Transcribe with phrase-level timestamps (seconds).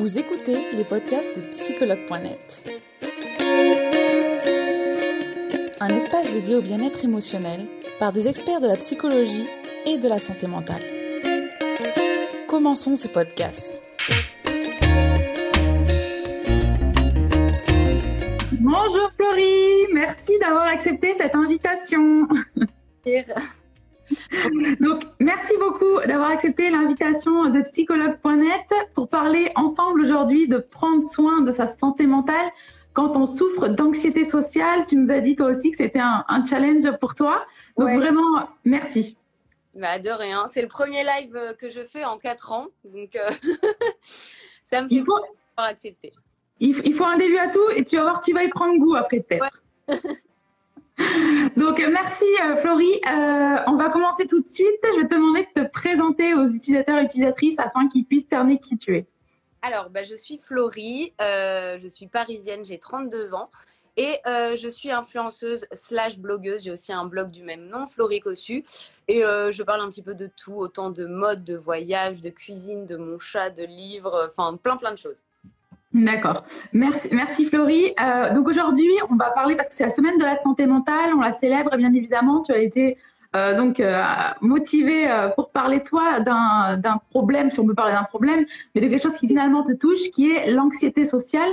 [0.00, 2.64] Vous écoutez les podcasts de psychologue.net.
[5.78, 7.66] Un espace dédié au bien-être émotionnel
[7.98, 9.46] par des experts de la psychologie
[9.84, 10.80] et de la santé mentale.
[12.48, 13.70] Commençons ce podcast.
[18.52, 22.26] Bonjour Florie, merci d'avoir accepté cette invitation.
[24.80, 31.40] Donc, merci beaucoup d'avoir accepté l'invitation de psychologue.net pour parler ensemble aujourd'hui de prendre soin
[31.40, 32.50] de sa santé mentale
[32.92, 34.86] quand on souffre d'anxiété sociale.
[34.86, 37.44] Tu nous as dit toi aussi que c'était un, challenge pour toi.
[37.76, 39.16] Donc, vraiment, merci.
[39.74, 40.46] Bah, de rien.
[40.48, 42.66] C'est le premier live euh, que je fais en quatre ans.
[42.84, 43.30] Donc, euh,
[44.64, 45.14] ça me fait il faut...
[45.56, 46.12] accepter.
[46.58, 48.94] Il, faut un début à tout et tu vas voir, tu vas y prendre goût
[48.94, 49.62] après peut-être.
[51.56, 53.00] Donc, euh, merci euh, Florie.
[53.06, 54.68] Euh, on va commencer tout de suite.
[54.82, 58.58] Je vais te demander de te présenter aux utilisateurs et utilisatrices afin qu'ils puissent terminer
[58.58, 59.06] qui tu es.
[59.62, 63.50] Alors, bah, je suis Florie, je suis parisienne, j'ai 32 ans
[63.96, 66.62] et je suis influenceuse slash blogueuse.
[66.62, 68.64] J'ai aussi un blog du même nom, Florie Cossu.
[69.06, 72.86] Et je parle un petit peu de tout, autant de mode, de voyage, de cuisine,
[72.86, 75.24] de mon chat, de livres, enfin plein plein de choses.
[75.92, 76.44] D'accord.
[76.72, 77.94] Merci, merci Florie.
[78.00, 81.12] Euh, donc aujourd'hui, on va parler parce que c'est la semaine de la santé mentale,
[81.16, 82.42] on la célèbre bien évidemment.
[82.42, 82.96] Tu as été
[83.34, 84.02] euh, donc euh,
[84.40, 88.88] motivée euh, pour parler toi d'un problème, si on peut parler d'un problème, mais de
[88.88, 91.50] quelque chose qui finalement te touche, qui est l'anxiété sociale.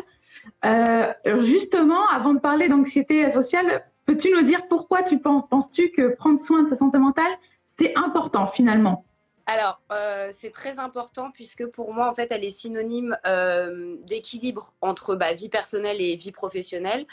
[0.66, 6.40] Euh, justement, avant de parler d'anxiété sociale, peux-tu nous dire pourquoi tu penses-tu que prendre
[6.40, 7.32] soin de sa santé mentale,
[7.66, 9.07] c'est important finalement?
[9.50, 14.74] Alors, euh, c'est très important puisque pour moi, en fait, elle est synonyme euh, d'équilibre
[14.82, 17.06] entre bah, vie personnelle et vie professionnelle.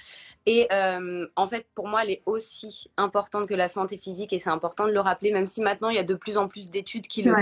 [0.44, 4.40] Et euh, en fait, pour moi, elle est aussi importante que la santé physique et
[4.40, 6.70] c'est important de le rappeler, même si maintenant, il y a de plus en plus
[6.70, 7.36] d'études qui le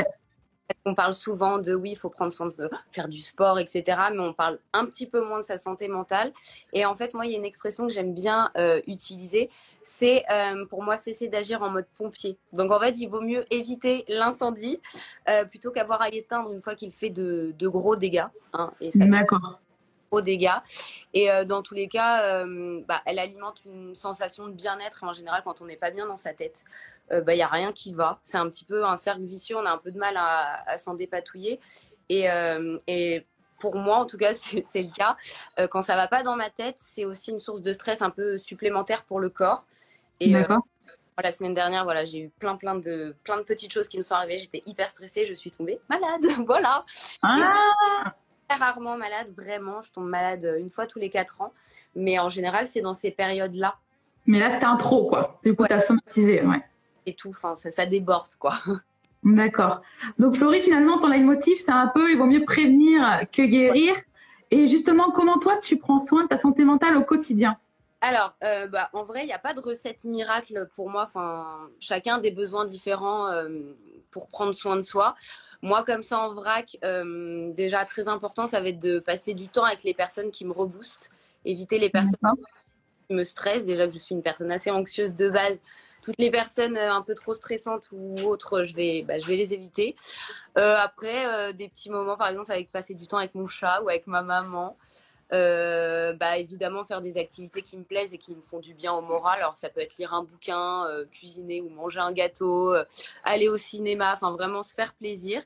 [0.85, 3.85] on parle souvent de oui, il faut prendre soin de faire du sport, etc.
[4.13, 6.33] Mais on parle un petit peu moins de sa santé mentale.
[6.73, 9.51] Et en fait, moi, il y a une expression que j'aime bien euh, utiliser.
[9.83, 12.39] C'est euh, pour moi cesser d'agir en mode pompier.
[12.53, 14.81] Donc en fait, il vaut mieux éviter l'incendie
[15.29, 18.27] euh, plutôt qu'avoir à l'éteindre une fois qu'il fait de, gros dégâts.
[18.53, 18.71] Hein.
[18.95, 19.61] D'accord
[20.21, 20.51] dégâts.
[21.15, 25.05] Et euh, dans tous les cas, euh, bah, elle alimente une sensation de bien-être.
[25.05, 26.65] En général, quand on n'est pas bien dans sa tête,
[27.11, 28.21] il euh, n'y bah, a rien qui va.
[28.23, 29.57] C'est un petit peu un cercle vicieux.
[29.57, 31.59] On a un peu de mal à, s'en dépatouiller.
[32.09, 32.27] Et,
[32.87, 33.27] et,
[33.59, 35.17] pour moi, en tout cas, c'est le cas.
[35.69, 38.37] quand ça va pas dans ma tête, c'est aussi une source de stress un peu
[38.37, 39.67] supplémentaire pour le corps.
[40.21, 40.35] Et
[41.23, 44.03] la semaine dernière, voilà, j'ai eu plein, plein de, plein de petites choses qui me
[44.03, 44.39] sont arrivées.
[44.39, 46.23] J'étais hyper stressée, je suis tombée malade.
[46.47, 46.85] voilà.
[47.23, 48.15] Ah
[48.55, 49.83] rarement malade, vraiment.
[49.83, 51.53] Je tombe malade euh, une fois tous les quatre ans.
[51.95, 53.77] Mais en général, c'est dans ces périodes-là.
[54.27, 55.41] Mais là, c'était un trop, quoi.
[55.45, 56.63] Du coup, tu as somatisé, ouais.
[57.07, 58.55] Et tout, enfin, ça, déborde, quoi.
[59.25, 59.83] D'accord.
[60.19, 63.95] Donc, Florie, finalement, ton leitmotiv, c'est un peu il vaut mieux prévenir que guérir.
[64.51, 67.57] Et justement, comment toi, tu prends soin de ta santé mentale au quotidien?
[68.03, 71.05] Alors, euh, bah, en vrai, il n'y a pas de recette miracle pour moi.
[71.05, 73.49] Enfin, chacun a des besoins différents euh,
[74.13, 75.17] pour prendre soin de soi.
[75.63, 79.49] Moi, comme ça, en vrac, euh, déjà très important, ça va être de passer du
[79.49, 81.11] temps avec les personnes qui me reboostent,
[81.45, 82.35] éviter les personnes
[83.09, 83.65] qui me stressent.
[83.65, 85.61] Déjà, je suis une personne assez anxieuse de base.
[86.03, 89.37] Toutes les personnes euh, un peu trop stressantes ou autres, je vais, bah, je vais
[89.37, 89.95] les éviter.
[90.59, 93.89] Euh, après, des petits moments, par exemple, avec passer du temps avec mon chat ou
[93.89, 94.77] avec ma maman.
[95.33, 98.93] Euh, bah, évidemment faire des activités qui me plaisent et qui me font du bien
[98.93, 99.39] au moral.
[99.39, 102.85] Alors ça peut être lire un bouquin, euh, cuisiner ou manger un gâteau, euh,
[103.25, 105.43] aller au cinéma, enfin vraiment se faire plaisir,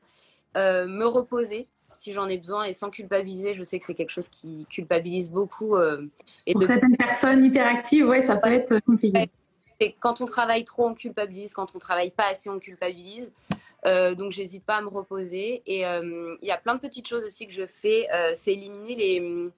[0.56, 3.54] me reposer si j'en ai besoin et sans culpabiliser.
[3.54, 5.76] Je sais que c'est quelque chose qui culpabilise beaucoup.
[6.46, 9.30] et Pour certaines personnes hyperactives, ouais, ça peut être compliqué.
[9.78, 11.52] Et quand on travaille trop, on culpabilise.
[11.52, 13.30] Quand on travaille pas assez, on culpabilise.
[13.86, 15.62] Euh, donc, j'hésite pas à me reposer.
[15.66, 18.06] Et il y a plein de petites choses aussi que je fais.
[18.34, 19.50] c'est éliminer les,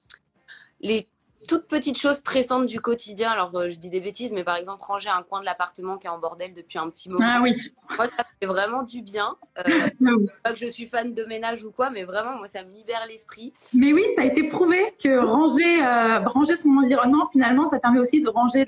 [0.81, 1.09] les
[1.47, 3.31] toutes petites choses stressantes du quotidien.
[3.31, 6.07] Alors, euh, je dis des bêtises, mais par exemple, ranger un coin de l'appartement qui
[6.07, 7.27] est en bordel depuis un petit moment.
[7.29, 7.55] Ah oui.
[7.97, 9.37] Moi, ça fait vraiment du bien.
[9.59, 9.89] Euh,
[10.43, 13.07] pas que je suis fan de ménage ou quoi, mais vraiment, moi, ça me libère
[13.07, 13.53] l'esprit.
[13.73, 18.01] Mais oui, ça a été prouvé que ranger, euh, ranger son environnement, finalement, ça permet
[18.01, 18.67] aussi de ranger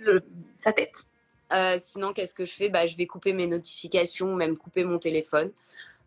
[0.56, 1.04] sa tête.
[1.80, 2.68] Sinon, qu'est-ce que je fais?
[2.68, 5.50] Bah, Je vais couper mes notifications, même couper mon téléphone.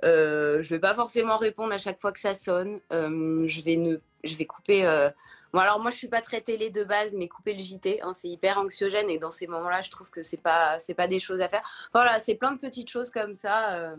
[0.03, 2.79] je vais pas forcément répondre à chaque fois que ça sonne.
[2.91, 3.97] je, vais ne...
[4.23, 5.09] je vais couper
[5.53, 8.13] Bon, alors moi, je suis pas très télé de base, mais couper le JT, hein,
[8.15, 11.41] c'est hyper anxiogène et dans ces moments-là, je trouve que c'est pas, pas des choses
[11.41, 11.61] à faire.
[11.93, 13.93] Voilà, c'est plein de petites choses comme ça.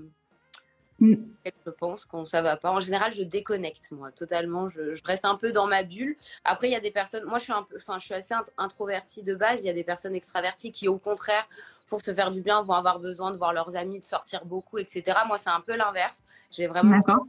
[1.01, 1.15] Mm.
[1.45, 2.71] Je pense qu'on ça va pas.
[2.71, 4.69] En général, je déconnecte moi totalement.
[4.69, 6.17] Je, reste un peu dans ma bulle.
[6.45, 7.25] Après, il y a des personnes.
[7.25, 9.63] Moi, je suis un peu, enfin, je suis assez introvertie de base.
[9.63, 11.49] Il y a des personnes extraverties qui, au contraire,
[11.89, 14.79] pour se faire du bien, vont avoir besoin de voir leurs amis, de sortir beaucoup,
[14.79, 15.19] etc.
[15.27, 16.23] Moi, c'est un peu l'inverse.
[16.51, 16.97] J'ai vraiment.
[16.97, 17.27] D'accord.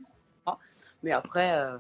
[1.04, 1.54] Mais après.
[1.54, 1.78] Euh,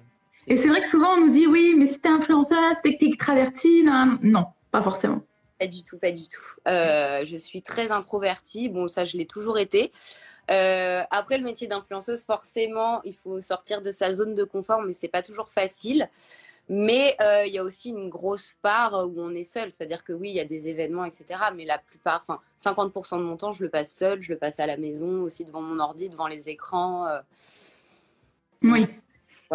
[0.48, 3.00] Et c'est vrai que souvent on nous dit oui, mais si t'es influenceuse, c'est que
[3.00, 3.84] t'es extravertie.
[3.84, 5.22] Non, non, pas forcément.
[5.60, 6.44] Pas du tout, pas du tout.
[6.68, 8.68] Euh, je suis très introvertie.
[8.68, 9.94] Bon, ça, je l'ai toujours été.
[10.51, 14.94] Euh, après, le métier d'influenceuse, forcément, il faut sortir de sa zone de confort, mais
[14.94, 16.09] c'est pas toujours facile.
[16.68, 19.71] Mais euh, il y a aussi une grosse part où on est seul.
[19.71, 21.25] C'est-à-dire que oui, il y a des événements, etc.
[21.56, 24.21] Mais la plupart, enfin, 50% de mon temps, je le passe seul.
[24.21, 27.07] Je le passe à la maison, aussi devant mon ordi, devant les écrans.
[28.63, 28.88] Oui.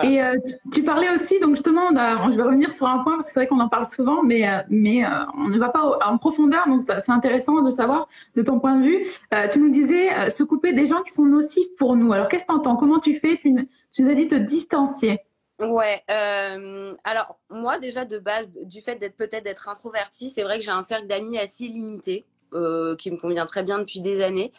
[0.02, 0.36] Et euh,
[0.72, 3.46] tu, parlais aussi, donc justement, je vais revenir sur un point parce que c'est vrai
[3.48, 6.82] qu'on en parle souvent, mais, euh, mais euh, on ne va pas en profondeur, donc
[6.82, 9.06] c'est intéressant de savoir de ton point de vue.
[9.52, 12.12] tu nous disais se couper des gens qui sont nocifs pour nous.
[12.12, 13.36] Alors qu'est-ce que tu entends Comment tu fais?
[13.38, 15.20] Tu, tu, nous as dit te distancier.
[15.58, 20.64] Ouais, alors moi déjà de base, du fait d'être peut-être d'être introvertie, c'est vrai que
[20.64, 22.24] j'ai un cercle d'amis assez limité.
[22.52, 24.52] qui me convient très bien depuis des années.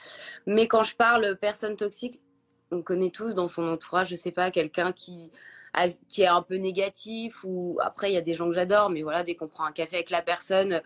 [0.45, 2.19] Mais quand je parle personnes toxiques,
[2.72, 5.32] on connaît tous dans son entourage, je sais pas, quelqu'un qui,
[6.08, 9.02] qui est un peu négatif ou après il y a des gens que j'adore, mais
[9.02, 10.82] voilà, dès qu'on prend un café avec la personne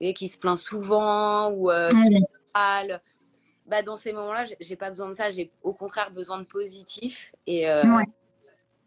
[0.00, 1.88] et qui se plaint souvent ou euh,
[2.54, 7.34] bah, dans ces moments-là, j'ai pas besoin de ça, j'ai au contraire besoin de positif
[7.46, 7.84] et euh,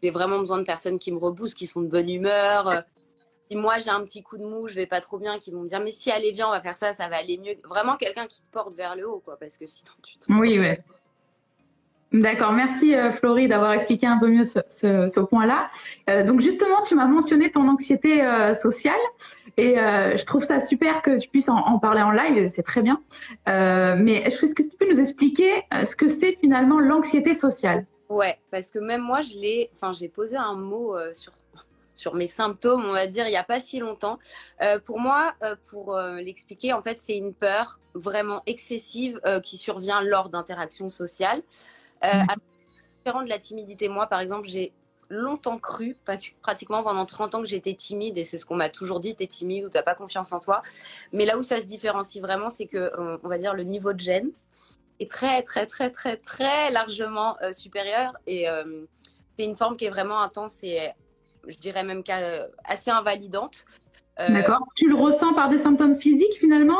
[0.02, 2.84] j'ai vraiment besoin de personnes qui me reboostent, qui sont de bonne humeur.
[3.50, 5.60] Si moi j'ai un petit coup de mou, je vais pas trop bien, qui vont
[5.60, 7.54] me dire mais si allez viens, on va faire ça, ça va aller mieux.
[7.64, 10.58] Vraiment quelqu'un qui te porte vers le haut, quoi, parce que sinon tu te oui,
[10.58, 10.82] ouais.
[12.12, 15.70] D'accord, merci euh, Florie d'avoir expliqué un peu mieux ce, point-là.
[16.10, 19.00] Euh, donc justement, tu m'as mentionné ton anxiété euh, sociale
[19.56, 23.02] et je trouve ça super que tu puisses en, parler en live, c'est très bien.
[23.46, 27.84] mais est-ce que tu peux nous expliquer ce que c'est finalement l'anxiété sociale?
[28.08, 31.32] Ouais, parce que même moi, je l'ai, enfin, j'ai posé un mot sur
[31.94, 34.18] sur mes symptômes, on va dire, il n'y a pas si longtemps.
[34.86, 35.34] pour moi,
[35.68, 41.42] pour l'expliquer, en fait, c'est une peur vraiment excessive qui survient lors d'interactions sociales.
[42.04, 42.22] Euh,
[42.98, 44.72] différent de la timidité, moi, par exemple, j'ai
[45.12, 45.96] longtemps cru,
[46.40, 49.26] pratiquement pendant 30 ans, que j'étais timide, et c'est ce qu'on m'a toujours dit, t'es
[49.26, 50.62] timide ou t'as pas confiance en toi.
[51.12, 53.92] Mais là où ça se différencie vraiment, c'est que, euh, on va dire, le niveau
[53.92, 54.30] de gêne
[55.00, 58.14] est très, très, très, très, très largement euh, supérieur.
[58.26, 58.84] Et euh,
[59.36, 60.90] c'est une forme qui est vraiment intense et,
[61.48, 62.04] je dirais même
[62.64, 63.64] assez invalidante.
[64.16, 64.64] D'accord.
[64.76, 66.78] Tu le ressens par des symptômes physiques finalement?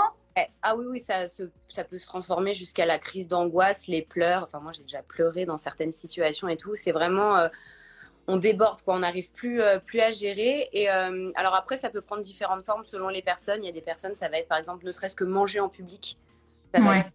[0.62, 1.26] Ah oui, oui, ça,
[1.68, 4.44] ça peut se transformer jusqu'à la crise d'angoisse, les pleurs.
[4.44, 6.74] Enfin, moi, j'ai déjà pleuré dans certaines situations et tout.
[6.74, 7.48] C'est vraiment, euh,
[8.26, 8.94] on déborde, quoi.
[8.94, 10.68] On n'arrive plus, euh, plus à gérer.
[10.72, 13.62] Et euh, alors après, ça peut prendre différentes formes selon les personnes.
[13.62, 15.68] Il y a des personnes, ça va être par exemple, ne serait-ce que manger en
[15.68, 16.18] public.
[16.74, 17.10] Ça va être,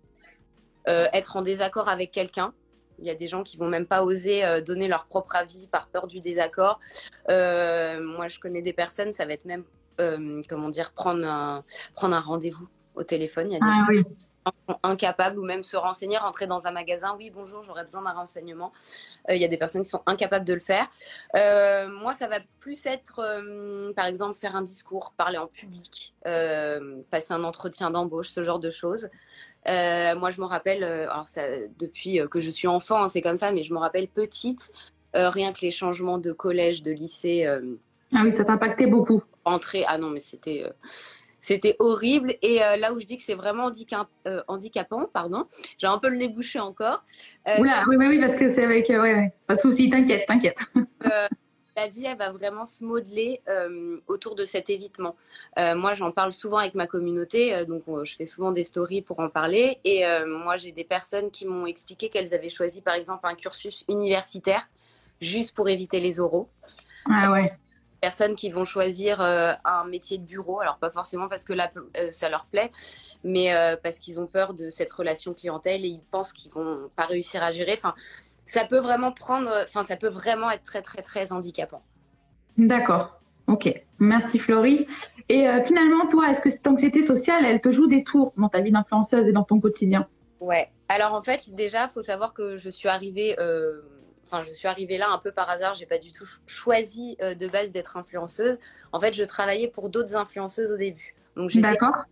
[1.14, 2.54] être, en désaccord avec quelqu'un.
[3.00, 5.88] Il y a des gens qui vont même pas oser donner leur propre avis par
[5.88, 6.80] peur du désaccord.
[7.28, 9.64] moi, je connais des personnes, ça va être même,
[10.48, 11.64] comment dire, prendre
[11.96, 12.68] prendre un rendez-vous
[12.98, 13.52] au téléphone.
[13.52, 17.16] Il y a des ah, sont incapables ou même se renseigner, rentrer dans un magasin.
[17.18, 18.72] Oui, bonjour, j'aurais besoin d'un renseignement.
[19.30, 20.88] Euh, il y a des personnes qui sont incapables de le faire.
[21.36, 26.14] Euh, moi, ça va plus être, euh, par exemple, faire un discours, parler en public,
[26.24, 29.10] passer un entretien d'embauche, ce genre de choses.
[29.66, 31.42] moi, je me rappelle, alors ça,
[31.80, 34.72] depuis que je suis enfant, hein, c'est comme ça, mais je me rappelle petite,
[35.14, 37.46] rien que les changements de collège, de lycée.
[38.14, 39.24] ah oui, ça t'a impacté beaucoup.
[39.46, 40.66] Entrer, ah non, mais c'était
[41.48, 42.36] c'était horrible.
[42.42, 43.72] Et euh, là où je dis que c'est vraiment
[44.28, 45.48] euh, handicapant, pardon,
[45.78, 47.06] j'ai un peu le nez bouché encore.
[47.48, 48.90] Euh, oui, oui, oui, parce que c'est avec.
[48.90, 50.58] ouais, Pas de souci, t'inquiète, t'inquiète.
[51.78, 53.42] la vie, elle va vraiment se modeler
[54.08, 55.16] autour de cet évitement.
[55.58, 59.30] moi, j'en parle souvent avec ma communauté, donc je fais souvent des stories pour en
[59.30, 59.80] parler.
[59.86, 63.86] Et moi, j'ai des personnes qui m'ont expliqué qu'elles avaient choisi, par exemple, un cursus
[63.88, 64.68] universitaire
[65.22, 66.50] juste pour éviter les oraux.
[67.10, 67.54] Ah ouais
[68.02, 71.72] personnes qui vont choisir euh, un métier de bureau, alors pas forcément parce que là,
[71.98, 72.70] euh, ça leur plaît,
[73.24, 76.90] mais euh, parce qu'ils ont peur de cette relation clientèle et ils pensent qu'ils vont
[76.96, 77.74] pas réussir à gérer.
[77.74, 77.94] Enfin,
[78.46, 81.82] ça peut vraiment prendre, enfin, ça peut vraiment être très, très, très handicapant.
[82.58, 83.20] D'accord.
[83.48, 83.82] Ok.
[84.00, 84.88] Merci Florie.
[85.30, 88.62] Et finalement, toi, est-ce que cette anxiété sociale, elle te joue des tours dans ta
[88.62, 90.08] vie d'influenceuse et dans ton quotidien?
[90.40, 90.70] Ouais.
[90.90, 93.36] Alors en fait, déjà, il faut savoir que je suis arrivée
[94.28, 95.74] enfin, je suis arrivée là un peu par hasard.
[95.74, 98.60] J'ai pas du tout choisi euh, de base d'être influenceuse.
[98.92, 101.16] En fait, je travaillais pour d'autres influenceuses au début.
[101.36, 102.06] Donc, D'accord.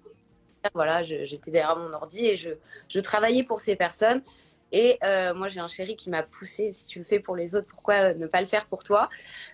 [0.74, 2.50] Voilà, j'étais derrière mon ordi et je,
[2.90, 4.24] je travaillais pour ces personnes.
[4.72, 6.72] Et euh, moi, j'ai un chéri qui m'a poussé.
[6.72, 9.10] Si tu le fais pour les autres, pourquoi ne pas le faire pour toi?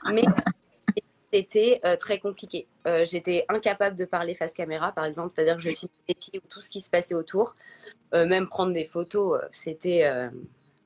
[0.10, 0.24] Mais
[1.34, 2.68] c'était euh, très compliqué.
[3.04, 6.48] J'étais incapable de parler face caméra, par exemple, c'est-à-dire que je filmais les pieds ou
[6.48, 7.56] tout ce qui se passait autour.
[8.14, 10.10] même prendre des photos, c'était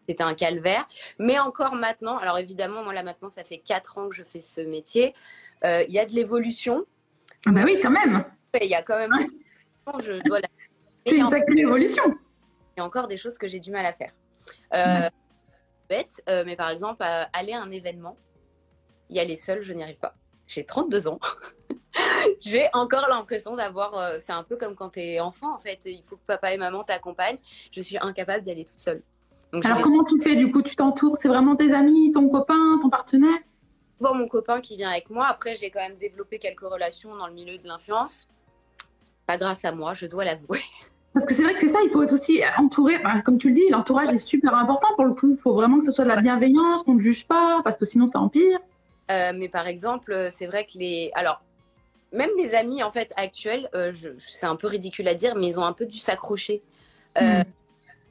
[0.07, 0.85] c'était un calvaire.
[1.19, 4.41] Mais encore maintenant, alors évidemment, moi là maintenant, ça fait 4 ans que je fais
[4.41, 5.13] ce métier.
[5.63, 6.85] Euh, il y a de l'évolution.
[7.45, 8.25] Ah bah oui, quand même.
[8.61, 9.11] Il y a quand même.
[9.99, 10.47] Je dois la...
[11.05, 12.03] C'est une sacrée évolution.
[12.75, 14.11] Il y a encore des choses que j'ai du mal à faire.
[14.73, 15.09] Euh,
[15.87, 18.17] Bête, euh, mais par exemple, aller à un événement,
[19.09, 20.15] y aller seule, je n'y arrive pas.
[20.47, 21.19] J'ai 32 ans.
[22.39, 23.95] j'ai encore l'impression d'avoir.
[23.95, 25.79] Euh, c'est un peu comme quand tu es enfant, en fait.
[25.85, 27.39] Il faut que papa et maman t'accompagnent.
[27.71, 29.03] Je suis incapable d'y aller toute seule.
[29.53, 31.17] Alors, comment tu fais Du coup, tu t'entoures?
[31.17, 33.39] C'est vraiment tes amis, ton copain, ton partenaire?
[34.01, 35.27] Bon, mon copain qui vient avec moi.
[35.27, 38.27] Après, j'ai quand même développé quelques relations dans le milieu de l'influence.
[39.25, 40.61] Pas grâce à moi, je dois l'avouer.
[41.13, 43.01] Parce que c'est vrai que c'est ça, il faut être aussi entouré.
[43.23, 45.31] comme tu le dis, l'entourage est super important pour le coup.
[45.31, 47.85] Il faut vraiment que ce soit de la bienveillance, qu'on ne juge pas, parce que
[47.85, 48.59] sinon ça empire.
[49.09, 51.11] Euh, mais par exemple, c'est vrai que les.
[51.15, 51.41] Alors,
[52.11, 55.59] même mes amis en fait actuels, euh, c'est un peu ridicule à dire, mais ils
[55.59, 56.61] ont un peu dû s'accrocher.
[57.21, 57.43] Euh, hmm.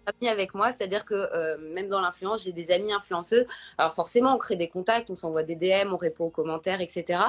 [0.07, 3.47] Amis avec moi, c'est-à-dire que euh, même dans l'influence, j'ai des amis influenceux.
[3.79, 7.21] Alors forcément, on crée des contacts, on s'envoie des DM, on répond aux commentaires, etc.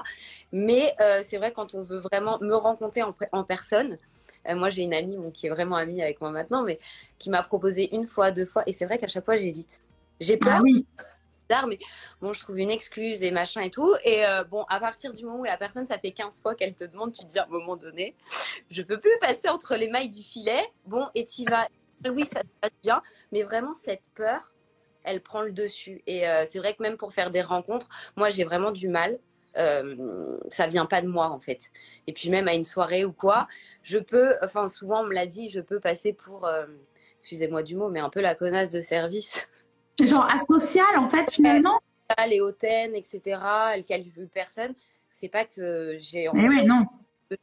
[0.51, 3.97] Mais c'est vrai quand on veut vraiment me rencontrer en, personne,
[4.47, 6.79] moi j'ai une amie qui est vraiment amie avec moi maintenant, mais
[7.19, 9.81] qui m'a proposé une fois, deux fois, et c'est vrai qu'à chaque fois j'évite.
[10.19, 10.55] J'ai peur.
[10.57, 10.85] Ah oui
[11.67, 11.77] mais
[12.21, 13.93] bon, je trouve une excuse et machin et tout.
[14.03, 16.75] Et euh, bon, à partir du moment où la personne, ça fait 15 fois qu'elle
[16.75, 18.15] te demande, tu te dis à un moment donné,
[18.69, 20.63] je peux plus passer entre les mailles du filet.
[20.85, 21.67] Bon, et tu vas.
[22.09, 24.53] Oui, ça se passe bien, mais vraiment, cette peur,
[25.03, 26.01] elle prend le dessus.
[26.07, 29.17] Et euh, c'est vrai que même pour faire des rencontres, moi, j'ai vraiment du mal.
[29.57, 31.71] Euh, ça vient pas de moi en fait.
[32.07, 33.47] Et puis même à une soirée ou quoi,
[33.83, 36.45] je peux, enfin souvent on me l'a dit, je peux passer pour,
[37.21, 39.47] excusez-moi du mot, mais un peu la connasse de service.
[40.03, 41.79] Genre asocial, en fait, finalement
[42.27, 43.41] Les hautaines, etc.,
[43.73, 44.73] elle calcule personne.
[45.09, 46.29] C'est pas que j'ai.
[46.33, 46.85] Mais oui, non.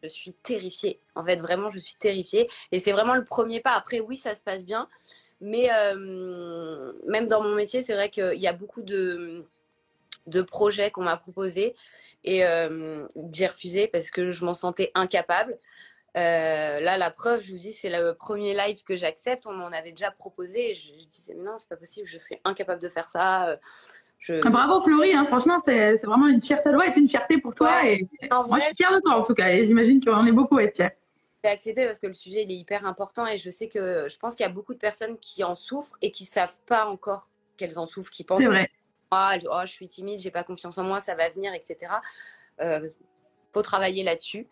[0.02, 1.00] Je suis terrifiée.
[1.14, 2.48] En fait, vraiment, je suis terrifiée.
[2.70, 3.72] Et c'est vraiment le premier pas.
[3.72, 4.88] Après, oui, ça se passe bien.
[5.40, 9.44] Mais euh, même dans mon métier, c'est vrai qu'il y a beaucoup de,
[10.28, 11.74] de projets qu'on m'a proposés
[12.22, 15.58] et euh, j'ai refusé parce que je m'en sentais incapable.
[16.16, 19.46] Euh, là, la preuve, je vous dis, c'est le premier live que j'accepte.
[19.46, 20.76] On m'en avait déjà proposé.
[20.76, 23.58] je, disais, mais non, c'est pas possible, je serais incapable de faire ça.
[24.28, 25.26] Bravo Florie, hein.
[25.26, 26.64] franchement, c'est vraiment une fierté.
[26.64, 27.86] Ça doit être une fierté pour toi.
[27.86, 29.48] et moi, je suis fière de toi en tout cas.
[29.50, 30.90] Et j'imagine qu'on est beaucoup à être fiers.
[31.44, 34.16] J'ai accepté parce que le sujet il est hyper important et je sais que je
[34.18, 37.30] pense qu'il y a beaucoup de personnes qui en souffrent et qui savent pas encore
[37.56, 38.38] qu'elles en souffrent, qui pensent.
[38.38, 38.70] C'est vrai.
[39.10, 41.76] Ah, oh, je suis timide, j'ai pas confiance en moi, ça va venir, etc.
[42.60, 42.86] Euh,
[43.52, 44.46] faut travailler là-dessus.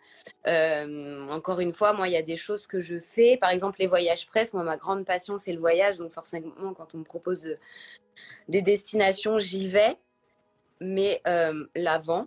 [0.46, 3.36] Euh, encore une fois, moi, il y a des choses que je fais.
[3.36, 4.52] Par exemple, les voyages presse.
[4.52, 5.98] Moi, ma grande passion, c'est le voyage.
[5.98, 7.56] Donc, forcément, quand on me propose
[8.48, 9.96] des destinations, j'y vais.
[10.80, 12.26] Mais euh, l'avant,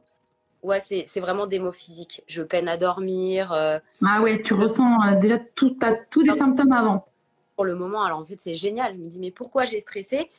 [0.63, 2.23] ouais, c'est vraiment des mots physiques.
[2.27, 3.51] Je peine à dormir.
[3.51, 7.07] Euh, ah ouais, tu ressens déjà tout, as tous des symptômes avant.
[7.55, 8.93] Pour le moment, alors en fait, c'est génial.
[8.95, 10.29] Je me dis, mais pourquoi j'ai stressé?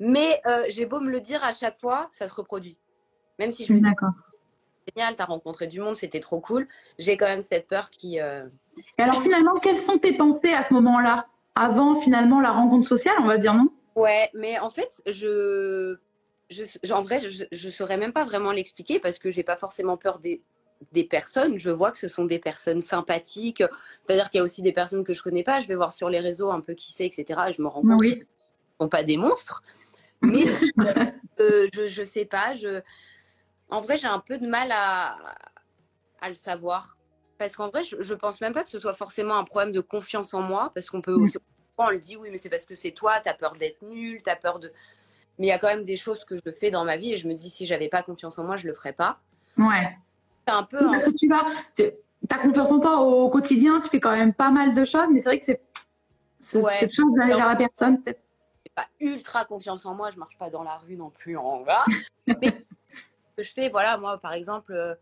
[0.00, 2.76] Mais j'ai beau me le dire à chaque fois, ça se reproduit.
[3.38, 3.88] Même si je me dis,
[4.88, 6.66] génial, tu as rencontré du monde, c'était trop cool.
[6.98, 8.20] J'ai quand même cette peur qui.
[8.20, 8.46] Euh,
[8.98, 13.16] Et alors finalement, quelles sont tes pensées à ce moment-là Avant finalement la rencontre sociale,
[13.20, 13.68] on va dire non?
[13.94, 15.96] Ouais, mais en fait, je.
[16.50, 19.96] je en vrai, je ne saurais même pas vraiment l'expliquer parce que j'ai pas forcément
[19.96, 20.42] peur des,
[20.92, 21.58] des personnes.
[21.58, 23.62] Je vois que ce sont des personnes sympathiques.
[24.04, 25.60] C'est-à-dire qu'il y a aussi des personnes que je connais pas.
[25.60, 27.40] Je vais voir sur les réseaux un peu qui c'est, etc.
[27.48, 28.20] Et je me rends compte oui.
[28.20, 29.62] ne sont pas des monstres.
[30.22, 30.44] Mais
[31.40, 32.54] euh, je, je sais pas.
[32.54, 32.80] Je,
[33.70, 35.16] en vrai, j'ai un peu de mal à,
[36.20, 36.96] à le savoir.
[37.38, 39.80] Parce qu'en vrai, je, ne pense même pas que ce soit forcément un problème de
[39.80, 40.70] confiance en moi.
[40.74, 41.22] Parce qu'on peut mm.
[41.22, 41.38] aussi.
[41.78, 44.22] On le dit, oui, mais c'est parce que c'est toi, tu as peur d'être nul,
[44.22, 44.72] tu as peur de.
[45.38, 47.16] Mais il y a quand même des choses que je fais dans ma vie et
[47.18, 49.18] je me dis, si j'avais pas confiance en moi, je le ferais pas.
[49.58, 49.94] Ouais.
[50.46, 50.78] C'est un peu.
[50.86, 51.42] parce que tu vas.
[52.30, 55.18] as confiance en toi au quotidien, tu fais quand même pas mal de choses, mais
[55.18, 55.60] c'est vrai que c'est.
[56.40, 58.22] Cette chose d'aller vers la personne, peut-être.
[58.74, 61.84] pas ultra confiance en moi, je marche pas dans la rue non plus en bas.
[62.26, 62.64] mais
[63.36, 64.94] que je fais, voilà, moi, par exemple, euh,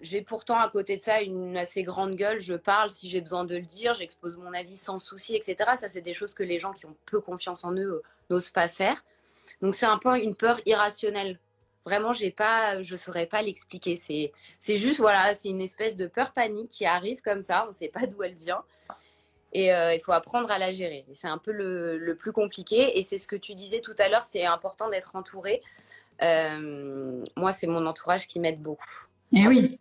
[0.00, 2.38] j'ai pourtant à côté de ça une assez grande gueule.
[2.38, 5.56] Je parle si j'ai besoin de le dire, j'expose mon avis sans souci, etc.
[5.78, 8.50] Ça, c'est des choses que les gens qui ont peu confiance en eux euh, n'osent
[8.50, 9.02] pas faire.
[9.62, 11.40] Donc, c'est un peu une peur irrationnelle.
[11.86, 13.96] Vraiment, j'ai pas, je saurais pas l'expliquer.
[13.96, 17.64] C'est, c'est juste, voilà, c'est une espèce de peur panique qui arrive comme ça.
[17.64, 18.64] On ne sait pas d'où elle vient.
[19.52, 21.06] Et euh, il faut apprendre à la gérer.
[21.14, 22.98] C'est un peu le, le, plus compliqué.
[22.98, 25.62] Et c'est ce que tu disais tout à l'heure, c'est important d'être entouré.
[26.22, 29.06] Euh, moi, c'est mon entourage qui m'aide beaucoup.
[29.32, 29.80] Et eh oui.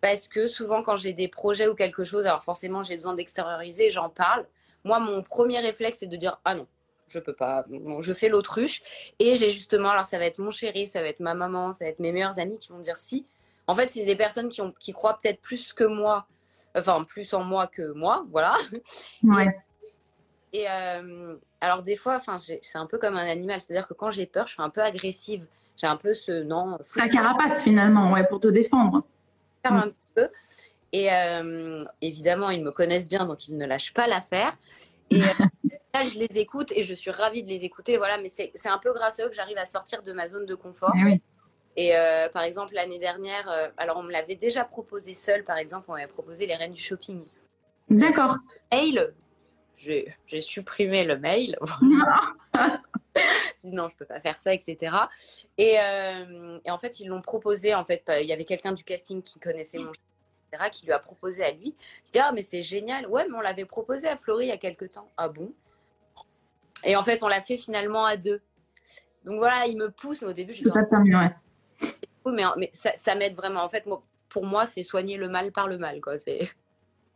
[0.00, 3.90] Parce que souvent, quand j'ai des projets ou quelque chose, alors forcément, j'ai besoin d'extérioriser,
[3.90, 4.46] j'en parle.
[4.84, 6.66] Moi, mon premier réflexe, c'est de dire Ah non,
[7.08, 7.64] je peux pas.
[8.00, 8.82] je fais l'autruche.
[9.18, 11.84] Et j'ai justement, alors ça va être mon chéri, ça va être ma maman, ça
[11.84, 13.26] va être mes meilleurs amis qui vont dire si.
[13.66, 16.28] En fait, c'est des personnes qui, ont, qui croient peut-être plus que moi,
[16.76, 18.54] enfin, plus en moi que moi, voilà.
[19.24, 19.46] Ouais.
[19.46, 19.50] Et
[20.54, 24.26] euh, alors des fois, enfin, c'est un peu comme un animal, c'est-à-dire que quand j'ai
[24.26, 25.46] peur, je suis un peu agressive.
[25.76, 26.78] J'ai un peu ce non.
[26.82, 29.04] Ça carapace finalement, ouais, pour te défendre.
[29.64, 30.28] Un peu.
[30.92, 34.56] Et euh, évidemment, ils me connaissent bien, donc ils ne lâchent pas l'affaire.
[35.10, 35.26] Et euh,
[35.94, 37.98] là, je les écoute et je suis ravie de les écouter.
[37.98, 40.46] Voilà, mais c'est un peu grâce à eux que j'arrive à sortir de ma zone
[40.46, 40.92] de confort.
[40.96, 41.22] Eh oui.
[41.78, 45.84] Et euh, par exemple, l'année dernière, alors on me l'avait déjà proposé seul, par exemple,
[45.88, 47.22] on m'avait proposé les reines du shopping.
[47.90, 48.36] D'accord.
[48.72, 49.12] Mail,
[49.76, 51.58] j'ai supprimé le mail.
[52.54, 54.96] je dis non, je peux pas faire ça, etc.
[55.58, 57.74] Et, euh, et en fait, ils l'ont proposé.
[57.74, 59.92] En fait, il y avait quelqu'un du casting qui connaissait mon
[60.52, 61.74] etc., qui lui a proposé à lui.
[62.06, 63.06] Je dis ah mais c'est génial.
[63.08, 65.10] Ouais, mais on l'avait proposé à Florie il y a quelques temps.
[65.16, 65.52] Ah bon?
[66.84, 68.40] Et en fait, on l'a fait finalement à deux.
[69.24, 71.30] Donc voilà, il me pousse, mais au début, je C'est pas terminé, ouais
[72.32, 73.62] mais, mais ça, m'aide vraiment.
[73.62, 73.84] En fait,
[74.28, 76.00] pour moi, c'est soigner le mal par le mal.
[76.00, 76.14] quoi.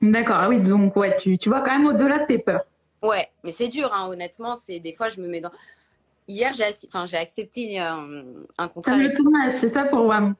[0.02, 2.64] D'accord, ah oui, donc ouais, tu, tu vois quand même au-delà de tes peurs.
[3.02, 4.56] Ouais, mais c'est dur, hein, honnêtement.
[4.56, 5.52] C'est Des fois, je me mets dans.
[6.28, 8.24] Hier, j'ai enfin, accepté un,
[8.56, 8.96] un contrat.
[8.96, 10.32] le tournage, c'est ça pour moi.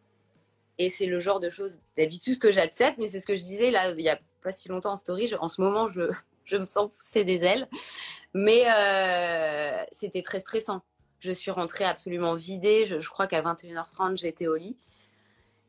[0.78, 3.70] Et c'est le genre de choses d'habitude que j'accepte, mais c'est ce que je disais
[3.70, 5.30] là, il n'y a pas si longtemps en story.
[5.38, 6.02] en ce moment, je,
[6.44, 7.68] je me sens pousser des ailes.
[8.32, 10.82] Mais euh, c'était très stressant.
[11.18, 12.84] Je suis rentrée absolument vidée.
[12.84, 14.76] Je, crois qu'à 21h30, j'étais au lit.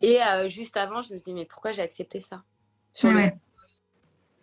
[0.01, 2.43] Et euh, juste avant, je me suis dit, mais pourquoi j'ai accepté ça?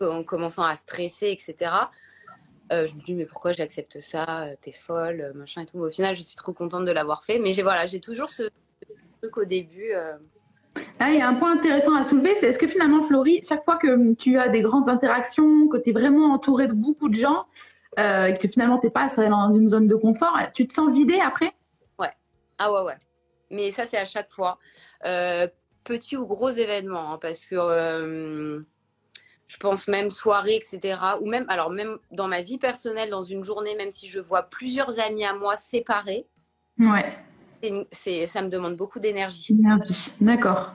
[0.00, 1.72] En commençant à stresser, etc.
[2.70, 5.78] Euh, je me dis, mais pourquoi j'accepte ça T'es folle, machin et tout.
[5.78, 7.38] Au final, je suis trop contente de l'avoir fait.
[7.38, 8.44] Mais j'ai voilà, j'ai toujours ce
[9.20, 9.92] truc au début.
[9.94, 10.14] Euh.
[11.00, 13.64] Ah, il y a un point intéressant à soulever, c'est est-ce que finalement, Florie, chaque
[13.64, 17.14] fois que tu as des grandes interactions, que tu es vraiment entourée de beaucoup de
[17.14, 17.46] gens,
[17.98, 21.18] euh, et que finalement t'es pas dans une zone de confort, tu te sens vidé
[21.20, 21.52] après?
[21.98, 22.12] Ouais.
[22.58, 22.96] Ah ouais, ouais.
[23.50, 24.58] Mais ça, c'est à chaque fois.
[25.04, 25.48] Euh,
[25.84, 28.60] petit ou gros événement, hein, parce que euh,
[29.48, 30.98] je pense même soirée, etc.
[31.20, 34.42] Ou même, alors même dans ma vie personnelle, dans une journée, même si je vois
[34.42, 36.26] plusieurs amis à moi séparés,
[36.78, 37.18] ouais.
[37.90, 39.58] c'est, ça me demande beaucoup d'énergie.
[40.20, 40.72] D'accord.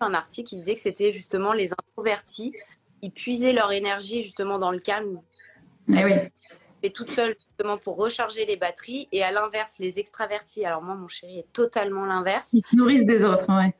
[0.00, 2.52] Un article qui disait que c'était justement les introvertis,
[3.02, 5.20] ils puisaient leur énergie justement dans le calme.
[5.88, 6.12] Eh oui
[6.82, 9.08] et toute seule justement pour recharger les batteries.
[9.12, 12.52] Et à l'inverse, les extravertis, alors moi, mon chéri est totalement l'inverse.
[12.52, 13.74] Ils se nourrissent des autres, ouais.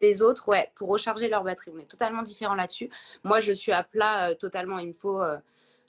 [0.00, 1.70] Des autres, ouais, pour recharger leur batterie.
[1.74, 2.90] On est totalement différents là-dessus.
[3.22, 4.78] Moi, je suis à plat euh, totalement.
[4.78, 5.36] Il me faut euh,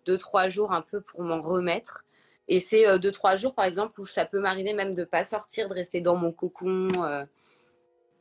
[0.05, 2.03] deux, trois jours un peu pour m'en remettre.
[2.47, 5.23] Et c'est euh, deux, trois jours, par exemple, où ça peut m'arriver même de pas
[5.23, 6.89] sortir, de rester dans mon cocon.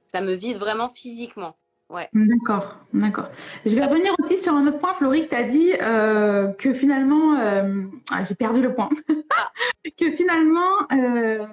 [0.07, 1.57] ça me vide vraiment physiquement.
[1.91, 2.09] Ouais.
[2.13, 3.31] D'accord, d'accord.
[3.67, 6.73] Je vais revenir aussi sur un autre point, Florie, que tu as dit euh, que
[6.73, 8.89] finalement, euh, ah, j'ai perdu le point,
[9.37, 9.51] ah.
[9.99, 11.45] que finalement, euh,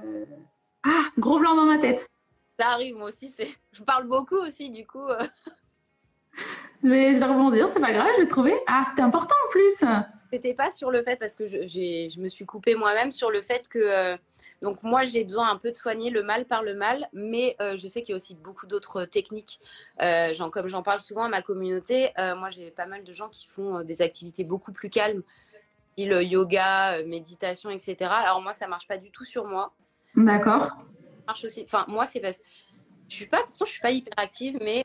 [0.84, 2.08] ah, gros blanc dans ma tête.
[2.60, 3.50] Ça arrive, moi aussi, c'est...
[3.72, 5.08] je parle beaucoup aussi, du coup.
[6.84, 8.56] Mais je vais rebondir, c'est pas grave, je vais trouver.
[8.68, 9.84] Ah, c'était important en plus.
[10.32, 13.42] C'était pas sur le fait, parce que je, je me suis coupée moi-même sur le
[13.42, 14.18] fait que
[14.62, 17.78] donc moi, j'ai besoin un peu de soigner le mal par le mal, mais euh,
[17.78, 19.60] je sais qu'il y a aussi beaucoup d'autres techniques.
[20.02, 23.30] Euh, comme j'en parle souvent à ma communauté, euh, moi j'ai pas mal de gens
[23.30, 25.22] qui font des activités beaucoup plus calmes,
[25.94, 28.10] style yoga, méditation, etc.
[28.12, 29.74] Alors moi, ça marche pas du tout sur moi.
[30.16, 30.70] D'accord.
[31.28, 31.64] Marche aussi.
[31.64, 32.44] Enfin, moi, c'est parce que
[33.10, 34.84] je suis pas, pourtant, je suis pas hyper active, mais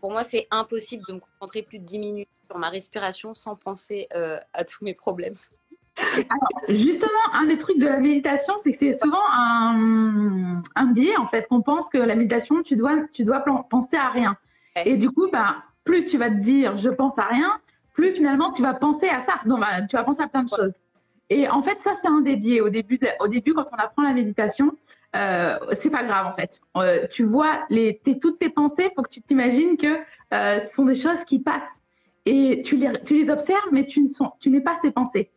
[0.00, 3.56] pour moi, c'est impossible de me concentrer plus de 10 minutes sur ma respiration sans
[3.56, 4.08] penser
[4.52, 5.36] à tous mes problèmes
[6.68, 11.26] justement, un des trucs de la méditation, c'est que c'est souvent un, un, biais, en
[11.26, 14.36] fait, qu'on pense que la méditation, tu dois, tu dois penser à rien.
[14.84, 17.60] Et du coup, bah, plus tu vas te dire je pense à rien,
[17.92, 19.40] plus finalement tu vas penser à ça.
[19.44, 20.72] Donc, bah, tu vas penser à plein de choses.
[21.28, 22.60] Et en fait, ça, c'est un des biais.
[22.60, 24.76] Au début, au début, quand on apprend la méditation,
[25.14, 26.60] euh, c'est pas grave en fait.
[26.76, 29.98] Euh, tu vois les, toutes tes pensées, faut que tu t'imagines que
[30.32, 31.82] euh, ce sont des choses qui passent.
[32.24, 35.30] Et tu les, tu les observes, mais tu, tu n'es pas ces pensées.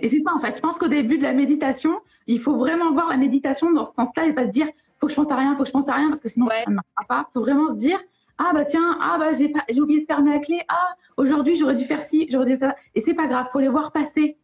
[0.00, 0.54] Et c'est ça en fait.
[0.56, 3.94] Je pense qu'au début de la méditation, il faut vraiment voir la méditation dans ce
[3.94, 4.68] sens-là et pas se dire
[5.00, 6.46] faut que je pense à rien, faut que je pense à rien parce que sinon
[6.46, 7.26] ça ne marchera pas.
[7.28, 7.98] Il faut vraiment se dire
[8.38, 10.60] ah bah tiens, ah bah j'ai j'ai oublié de fermer la clé.
[10.68, 13.68] Ah aujourd'hui j'aurais dû faire ci, j'aurais dû faire et c'est pas grave, faut les
[13.68, 14.36] voir passer.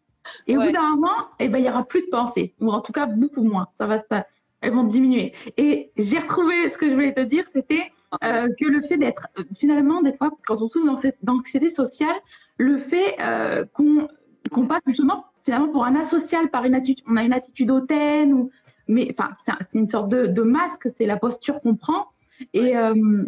[0.47, 2.81] Et au bout d'un moment, eh ben il y aura plus de pensées ou en
[2.81, 3.69] tout cas beaucoup moins.
[3.75, 4.27] Ça va ça,
[4.61, 5.33] elles vont diminuer.
[5.57, 7.93] Et j'ai retrouvé ce que je voulais te dire, c'était
[8.25, 12.17] euh, que le fait d'être finalement des fois quand on souffre d'anxiété sociale,
[12.57, 17.23] le fait euh, qu'on passe justement finalement pour un asocial par une attitude, on a
[17.23, 18.51] une attitude hautaine ou,
[18.87, 19.31] mais enfin
[19.69, 22.09] c'est une sorte de, masque, c'est la posture qu'on prend.
[22.53, 23.25] Et euh,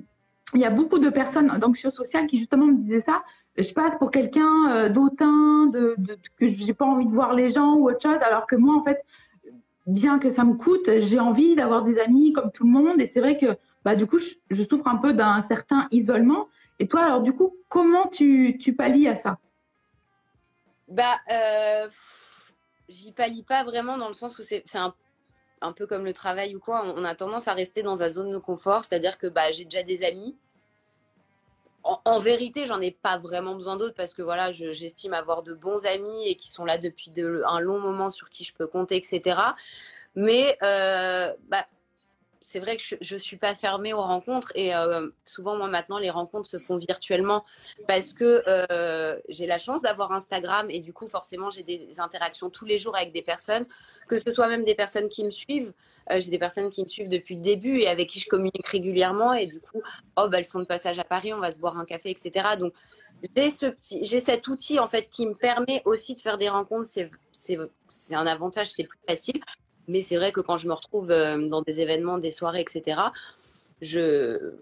[0.55, 3.23] il y a beaucoup de personnes d'anxieux social qui justement me disaient ça.
[3.57, 7.51] Je passe pour quelqu'un euh, d'autant, de, de, que j'ai pas envie de voir les
[7.51, 9.05] gens ou autre chose, alors que moi en fait,
[9.93, 13.01] bien que ça me coûte, j'ai envie d'avoir des amis comme tout le monde.
[13.01, 16.49] Et c'est vrai que bah, du coup, je, souffre un peu d'un certain isolement.
[16.79, 19.39] Et toi, alors du coup, comment tu, tu pallies à ça?
[20.89, 21.89] Bah, euh,
[22.89, 24.95] j'y pallie pas vraiment dans le sens où c'est un,
[25.61, 26.85] un, peu comme le travail ou quoi.
[26.97, 29.83] On, a tendance à rester dans sa zone de confort, c'est-à-dire que bah, j'ai déjà
[29.83, 30.37] des amis.
[31.83, 35.87] En, vérité, j'en ai pas vraiment besoin d'autres parce que voilà, j'estime avoir de bons
[35.87, 38.97] amis et qui sont là depuis de, un long moment sur qui je peux compter,
[38.97, 39.41] etc.
[40.15, 41.67] Mais euh, bah,
[42.41, 45.99] c'est vrai que je ne suis pas fermée aux rencontres et euh, souvent, moi, maintenant,
[45.99, 47.45] les rencontres se font virtuellement
[47.87, 52.51] parce que euh, j'ai la chance d'avoir Instagram et du coup, forcément, j'ai des interactions
[52.51, 53.67] tous les jours avec des personnes,
[54.09, 55.73] que ce soit même des personnes qui me suivent.
[56.11, 58.67] Euh, j'ai des personnes qui me suivent depuis le début et avec qui je communique
[58.67, 59.83] régulièrement et du coup,
[60.17, 62.49] oh, bah, elles sont de passage à Paris, on va se boire un café, etc.
[62.59, 62.73] Donc,
[63.37, 66.49] j'ai ce petit, j'ai cet outil en fait qui me permet aussi de faire des
[66.49, 66.89] rencontres.
[66.91, 67.11] C'est,
[67.89, 69.41] c'est un avantage, c'est plus facile.
[69.89, 73.01] Mais c'est vrai que quand je me retrouve euh, dans des événements, des soirées, etc.,
[73.81, 74.53] je,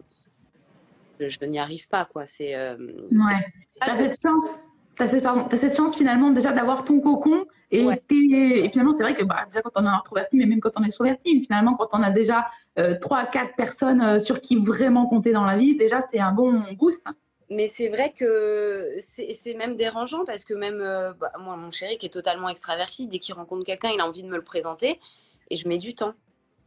[1.21, 2.05] je, n'y arrive pas.
[2.05, 2.27] Quoi.
[2.27, 2.77] C'est, euh,
[3.11, 4.15] Ouais.
[4.21, 4.59] Chance.
[4.99, 9.25] Tu as, cette chance finalement déjà d'avoir ton cocon et, et finalement c'est vrai que
[9.25, 12.03] bah, déjà quand on est introverti mais même quand on est extroverti finalement quand on
[12.03, 12.47] a déjà
[12.79, 16.63] euh, trois quatre personnes sur qui vraiment compter dans la vie déjà c'est un bon
[16.77, 17.07] boost.
[17.51, 21.97] Mais c'est vrai que c'est même dérangeant parce que même euh, bah, moi, mon chéri
[21.97, 25.01] qui est totalement extraverti, dès qu'il rencontre quelqu'un, il a envie de me le présenter
[25.49, 26.13] et je mets du temps.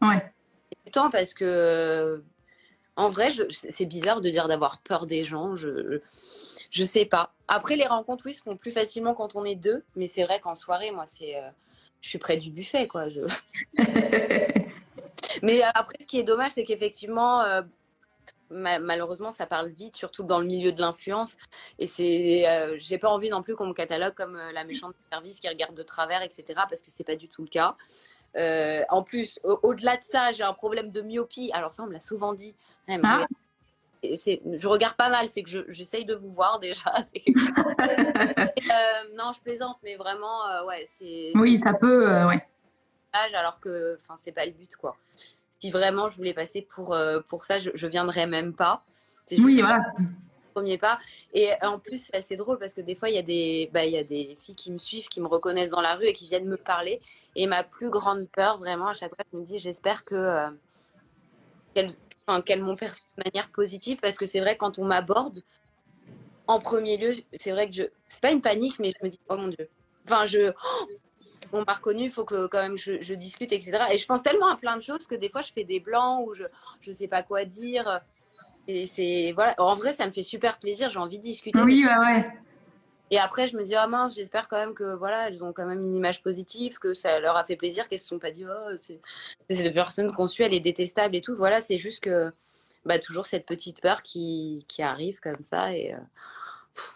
[0.01, 0.33] Ouais.
[0.85, 2.23] Du temps parce que
[2.95, 5.55] en vrai, c'est bizarre de dire d'avoir peur des gens.
[5.55, 5.99] Je, je
[6.83, 7.33] sais pas.
[7.47, 10.39] Après, les rencontres, oui, se font plus facilement quand on est deux, mais c'est vrai
[10.39, 11.49] qu'en soirée, moi, c'est, euh,
[12.01, 13.09] je suis près du buffet, quoi.
[13.09, 13.21] Je...
[15.41, 17.43] mais après, ce qui est dommage, c'est qu'effectivement
[18.51, 21.37] malheureusement, ça parle vite, surtout dans le milieu de l'influence.
[21.79, 24.93] Et c'est, euh, j'ai pas envie non plus qu'on me catalogue comme euh, la méchante
[25.11, 26.43] service qui regarde de travers, etc.
[26.69, 27.75] Parce que c'est pas du tout le cas.
[28.37, 31.51] Euh, en plus, au-delà de ça, j'ai un problème de myopie.
[31.53, 32.55] Alors ça, on me l'a souvent dit.
[33.03, 33.25] Ah.
[34.03, 36.85] Je regarde pas mal, c'est que j'essaye de vous voir déjà.
[39.15, 41.31] non, je plaisante, mais vraiment, ouais, c'est.
[41.35, 42.45] Oui, ça peut, ouais.
[43.13, 44.97] Alors que, enfin, c'est pas le but, quoi
[45.61, 48.83] si vraiment je voulais passer pour, euh, pour ça, je, viendrais même pas.
[49.37, 49.81] Oui, voilà.
[50.53, 50.97] Premier pas.
[51.33, 53.85] Et en plus, c'est assez drôle parce que des fois, il y, a des, bah,
[53.85, 56.13] il y a des filles qui me suivent, qui me reconnaissent dans la rue et
[56.13, 56.99] qui viennent me parler.
[57.35, 60.49] Et ma plus grande peur, vraiment, à chaque fois, je me dis, j'espère que euh,
[61.73, 61.91] qu'elles
[62.27, 65.39] m'ont perçu de manière positive parce que c'est vrai, quand on m'aborde,
[66.47, 67.83] en premier lieu, c'est vrai que je.
[68.07, 69.69] C'est pas une panique, mais je me dis, oh mon Dieu.
[70.05, 70.53] Enfin, je
[71.53, 73.85] on m'a reconnu, il faut que quand même je, discute, etc.
[73.91, 76.27] Et je pense tellement à plein de choses que des fois je fais des blancs
[76.27, 76.43] ou je
[76.87, 78.01] ne sais pas quoi dire.
[78.67, 81.59] Et c'est voilà, en vrai ça me fait super plaisir, j'ai envie de discuter.
[81.61, 82.31] Oui, ouais, ouais.
[83.11, 85.65] Et après je me dis ah mince, j'espère quand même que voilà, elles ont quand
[85.65, 88.45] même une image positive, que ça leur a fait plaisir, qu'elles se sont pas dit
[88.45, 88.99] oh c'est
[89.49, 91.35] des personnes qu'on suit, elle est détestable et tout.
[91.35, 92.31] Voilà, c'est juste que
[92.85, 95.97] bah toujours cette petite peur qui, qui arrive comme ça et euh,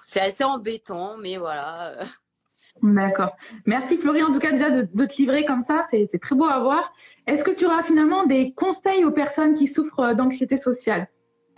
[0.03, 1.95] c'est assez embêtant, mais voilà.
[2.81, 3.35] D'accord.
[3.65, 6.59] Merci Florie en tout cas déjà de, te livrer comme ça, c'est très beau à
[6.59, 6.93] voir.
[7.27, 11.07] Est-ce que tu auras finalement des conseils aux personnes qui souffrent d'anxiété sociale?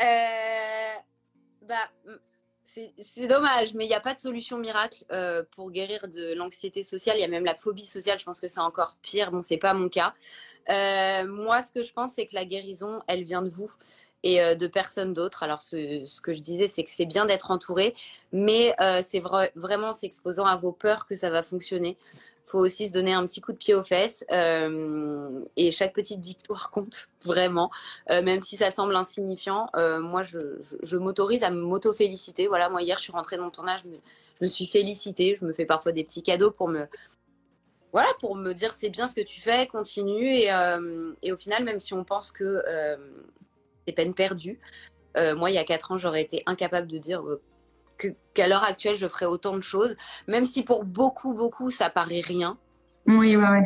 [0.01, 0.93] Euh,
[1.63, 1.89] bah,
[2.99, 6.83] C'est dommage, mais il n'y a pas de solution miracle euh, pour guérir de l'anxiété
[6.83, 7.17] sociale.
[7.17, 9.31] Il y a même la phobie sociale, je pense que c'est encore pire.
[9.31, 10.13] Bon, c'est pas mon cas.
[10.69, 13.71] Euh, moi, ce que je pense, c'est que la guérison, elle vient de vous
[14.23, 15.43] et euh, de personne d'autre.
[15.43, 17.95] Alors, ce, que je disais, c'est que c'est bien d'être entouré,
[18.31, 19.21] mais c'est
[19.55, 21.97] vraiment s'exposant à vos peurs que ça va fonctionner.
[22.47, 26.21] Faut aussi se donner un petit coup de pied aux fesses euh, et chaque petite
[26.21, 27.69] victoire compte vraiment,
[28.09, 29.67] même si ça semble insignifiant.
[29.75, 32.47] moi, je, m'autorise à m'auto-féliciter.
[32.47, 35.35] Voilà, moi hier, je suis rentrée dans ton âge, je me, suis félicitée.
[35.35, 36.87] Je me fais parfois des petits cadeaux pour me
[37.93, 40.27] voilà, pour me dire c'est bien ce que tu fais, continue.
[40.27, 40.49] Et,
[41.21, 42.63] et, au final, même si on pense que
[43.87, 44.59] c'est peine perdue.
[45.17, 47.23] Euh, moi, il y a quatre ans, j'aurais été incapable de dire
[48.33, 49.95] qu'à l'heure actuelle, je ferais autant de choses,
[50.27, 52.57] même si pour beaucoup, beaucoup, ça paraît rien.
[53.05, 53.63] Oui, ouais, ouais.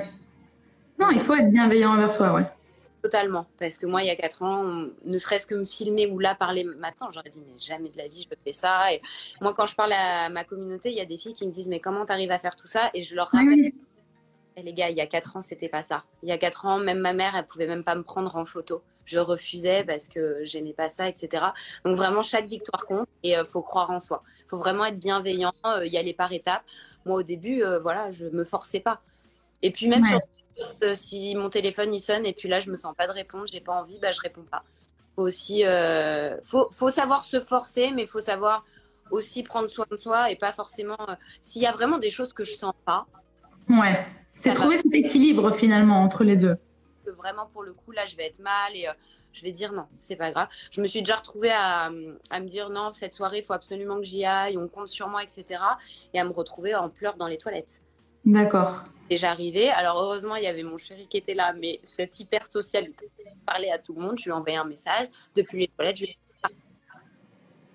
[0.99, 2.45] Non, il faut être bienveillant envers soi, ouais.
[3.01, 4.63] Totalement, parce que moi, il y a quatre ans,
[5.05, 8.07] ne serait-ce que me filmer ou là parler maintenant, j'aurais dit, mais jamais de la
[8.07, 8.93] vie, je fais ça.
[8.93, 9.01] Et
[9.41, 11.67] moi, quand je parle à ma communauté, il y a des filles qui me disent,
[11.67, 12.91] mais comment tu arrives à faire tout ça?
[12.93, 13.73] Et je leur rappelle, et
[14.57, 16.03] eh, les gars, il y a quatre ans, c'était pas ça.
[16.21, 18.45] Il y a quatre ans, même ma mère, elle pouvait même pas me prendre en
[18.45, 21.45] photo je refusais parce que j'aimais pas ça, etc.
[21.85, 24.23] Donc vraiment, chaque victoire compte et il euh, faut croire en soi.
[24.45, 26.63] Il faut vraiment être bienveillant, euh, y aller par étapes.
[27.05, 29.01] Moi, au début, euh, voilà, je me forçais pas.
[29.61, 30.03] Et puis même
[30.93, 33.61] si mon téléphone il sonne et puis là, je me sens pas de répondre, j'ai
[33.61, 34.63] pas envie, bah je réponds pas.
[35.15, 35.63] Faut aussi,
[36.43, 38.65] faut, faut savoir se forcer, mais faut savoir
[39.11, 40.97] aussi prendre soin de soi et pas forcément.
[41.41, 43.05] S'il y a vraiment des choses que je sens pas.
[43.69, 44.05] Ouais.
[44.33, 46.57] C'est trouver cet équilibre finalement entre les deux
[47.09, 48.93] vraiment pour le coup là je vais être mal et euh,
[49.33, 50.47] je vais dire non, c'est pas grave.
[50.71, 54.03] Je me suis déjà retrouvée à, me dire non, cette soirée, il faut absolument que
[54.03, 55.45] j'y aille, on compte sur moi, etc.
[56.13, 57.81] Et à me retrouver en pleurs dans les toilettes.
[58.25, 58.83] D'accord.
[59.09, 62.51] Et j'arrivais, alors heureusement, il y avait mon chéri qui était là, mais cette hyper
[62.51, 63.09] socialité,
[63.45, 66.05] parlait à tout le monde, je lui ai envoyé un message depuis les toilettes, je
[66.05, 66.17] lui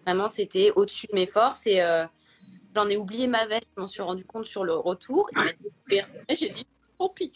[0.05, 1.83] Vraiment, c'était au-dessus de mes forces et
[2.77, 3.67] j'en ai oublié ma veste.
[3.77, 5.29] Je m'en suis rendu compte sur le retour.
[6.31, 6.65] J'ai dit,
[6.97, 7.33] tant pis.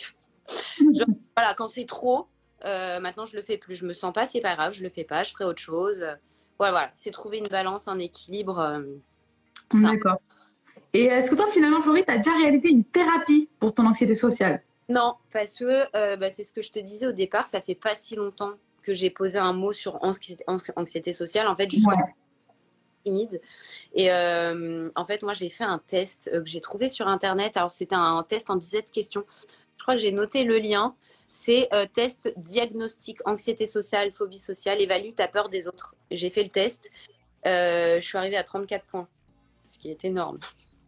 [1.37, 2.29] voilà, quand c'est trop,
[2.65, 3.75] maintenant je le fais plus.
[3.75, 6.05] Je me sens pas, c'est pas grave, je le fais pas, je ferai autre chose.
[6.59, 6.91] Voilà, voilà.
[6.95, 8.83] c'est trouver une balance, un équilibre.
[9.73, 10.21] D'accord.
[10.93, 14.15] Et est-ce que toi, finalement, Florie, tu as déjà réalisé une thérapie pour ton anxiété
[14.15, 14.63] sociale?
[14.89, 17.77] Non, parce que euh, bah, c'est ce que je te disais au départ, ça fait
[17.77, 21.47] pas si longtemps que j'ai posé un mot sur anxiété, sociale.
[21.47, 21.87] En fait, je suis
[23.05, 23.41] timide.
[23.95, 27.57] Et euh, en fait, moi, j'ai fait un test euh, que j'ai trouvé sur Internet.
[27.57, 29.25] Alors, c'était un test en 17 questions.
[29.81, 30.95] Je crois que j'ai noté le lien.
[31.33, 35.95] C'est test diagnostic anxiété sociale, phobie sociale, évalue ta peur des autres.
[36.11, 36.91] J'ai fait le test.
[37.45, 39.09] je suis arrivée à 34 points,
[39.69, 40.39] ce qui est énorme.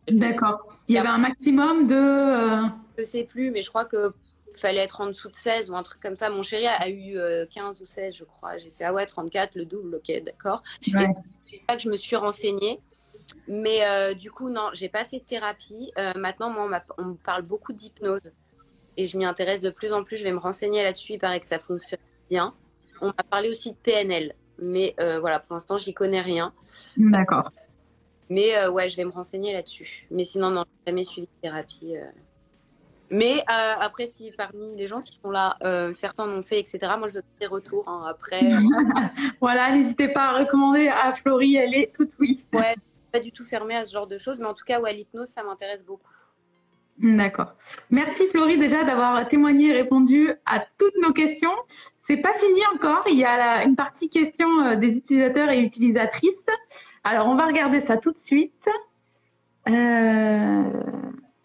[0.08, 0.66] D'accord.
[0.88, 1.94] Il y avait un maximum de.
[1.94, 2.66] Euh,
[2.98, 4.12] je sais plus, mais je crois que
[4.56, 6.28] fallait être en dessous de 16 ou un truc comme ça.
[6.28, 7.16] Mon chéri a eu
[7.50, 8.58] 15 euh, ou 16, je crois.
[8.58, 10.62] J'ai fait, ah ouais, 34, le double, ok, d'accord.
[10.92, 11.08] Ouais.
[11.48, 12.80] C'est là que je me suis renseignée.
[13.48, 15.92] Mais euh, du coup, non, j'ai pas fait de thérapie.
[16.16, 18.32] maintenant, moi, on, me parle beaucoup d'hypnose.
[18.96, 20.16] Et je m'y intéresse de plus en plus.
[20.16, 21.14] Je vais me renseigner là-dessus.
[21.14, 22.00] Il paraît que ça fonctionne
[22.30, 22.54] bien.
[23.00, 24.34] On m'a parlé aussi de PNL.
[24.58, 26.52] Mais voilà, pour l'instant, j'y connais rien.
[26.96, 27.50] D'accord.
[28.32, 30.06] Mais euh, ouais, je vais me renseigner là-dessus.
[30.10, 31.98] Mais sinon, non, j'ai jamais suivi de thérapie.
[31.98, 32.06] Euh.
[33.10, 35.58] Mais euh, après, si parmi les gens qui sont là,
[35.92, 38.40] certains l'ont fait, etc., moi, je veux des retours hein, après.
[39.40, 42.42] voilà, n'hésitez pas à recommander à Florie, elle est toute oui.
[42.54, 42.74] ouais,
[43.12, 45.28] pas du tout fermée à ce genre de choses, mais en tout cas, ouais, l'hypnose,
[45.28, 46.10] ça m'intéresse beaucoup.
[46.98, 47.54] D'accord.
[47.90, 51.52] Merci Florie déjà d'avoir témoigné et répondu à toutes nos questions.
[52.00, 53.04] C'est pas fini encore.
[53.08, 56.44] Il y a une partie questions des utilisateurs et utilisatrices.
[57.04, 58.68] Alors, on va regarder ça tout de suite.
[59.68, 60.62] Euh,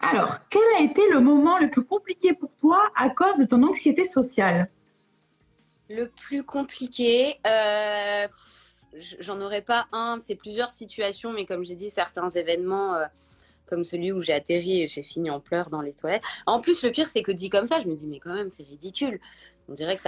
[0.00, 3.62] alors, quel a été le moment le plus compliqué pour toi à cause de ton
[3.62, 4.68] anxiété sociale?
[5.88, 8.28] Le plus compliqué, euh,
[9.20, 12.94] j'en aurais pas un, c'est plusieurs situations, mais comme j'ai dit, certains événements.
[12.94, 13.06] Euh,
[13.68, 16.22] comme celui où j'ai atterri et j'ai fini en pleurs dans les toilettes.
[16.46, 18.50] En plus, le pire, c'est que dit comme ça, je me dis, mais quand même,
[18.50, 19.20] c'est ridicule.
[19.68, 20.02] On dirait que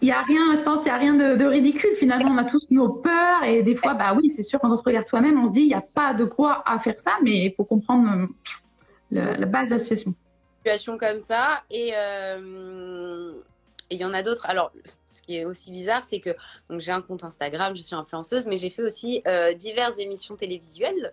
[0.00, 1.90] il n'y a rien, je pense, il n'y a rien de, ridicule.
[1.96, 4.76] Finalement, on a tous nos peurs et des fois, bah oui, c'est sûr, quand on
[4.76, 7.12] se regarde soi-même, on se dit, il n'y a pas de quoi à faire ça,
[7.22, 8.28] mais il faut comprendre
[9.12, 10.14] euh, la base de la situation.
[10.58, 13.32] Situation comme ça euh,
[13.90, 14.46] et il y en a d'autres.
[14.46, 14.72] Alors,
[15.10, 16.30] ce qui est aussi bizarre, c'est que
[16.78, 21.10] j'ai un compte Instagram, je suis influenceuse, mais j'ai fait aussi euh, diverses émissions télévisuelles.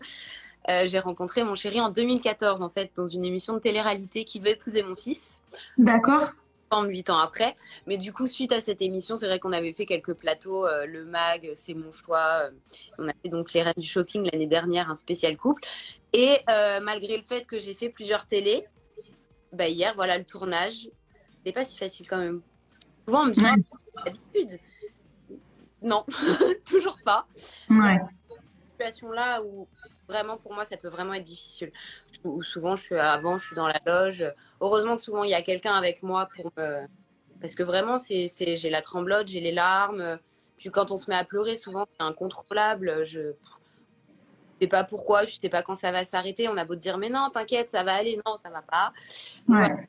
[0.67, 4.50] J'ai rencontré mon chéri en 2014, en fait, dans une émission de télé-réalité qui veut
[4.50, 5.41] épouser mon fils.
[5.78, 6.32] D'accord.
[6.78, 7.56] 8 ans après.
[7.88, 10.86] Mais du coup, suite à cette émission, c'est vrai qu'on avait fait quelques plateaux, euh,
[10.86, 12.43] le mag, c'est mon choix.
[12.43, 12.52] Euh,
[12.98, 15.63] on a fait donc les reines du shopping l'année dernière, un spécial couple.
[16.13, 18.65] Et euh, malgré le fait que j'ai fait plusieurs télés,
[19.54, 20.89] bah, hier, voilà le tournage.
[21.45, 22.41] C'est pas si facile quand même.
[23.08, 23.41] Souvent, on me dit,
[24.06, 24.60] d'habitude.
[25.82, 26.06] Non,
[26.65, 27.26] toujours pas.
[27.69, 27.98] Ouais.
[28.72, 29.67] Situation là où
[30.10, 31.72] vraiment pour moi ça peut vraiment être difficile.
[32.41, 34.26] Souvent je suis avant, je suis dans la loge.
[34.60, 36.86] Heureusement que souvent il y a quelqu'un avec moi pour me
[37.39, 40.19] parce que vraiment c'est j'ai la tremblote, j'ai les larmes.
[40.58, 43.04] Puis quand on se met à pleurer, souvent c'est incontrôlable.
[43.04, 43.34] Je
[44.60, 46.50] sais pas pourquoi, je sais pas quand ça va s'arrêter.
[46.50, 48.91] On a beau dire mais non, t'inquiète, ça va aller, non, ça va pas.
[49.48, 49.88] Ouais.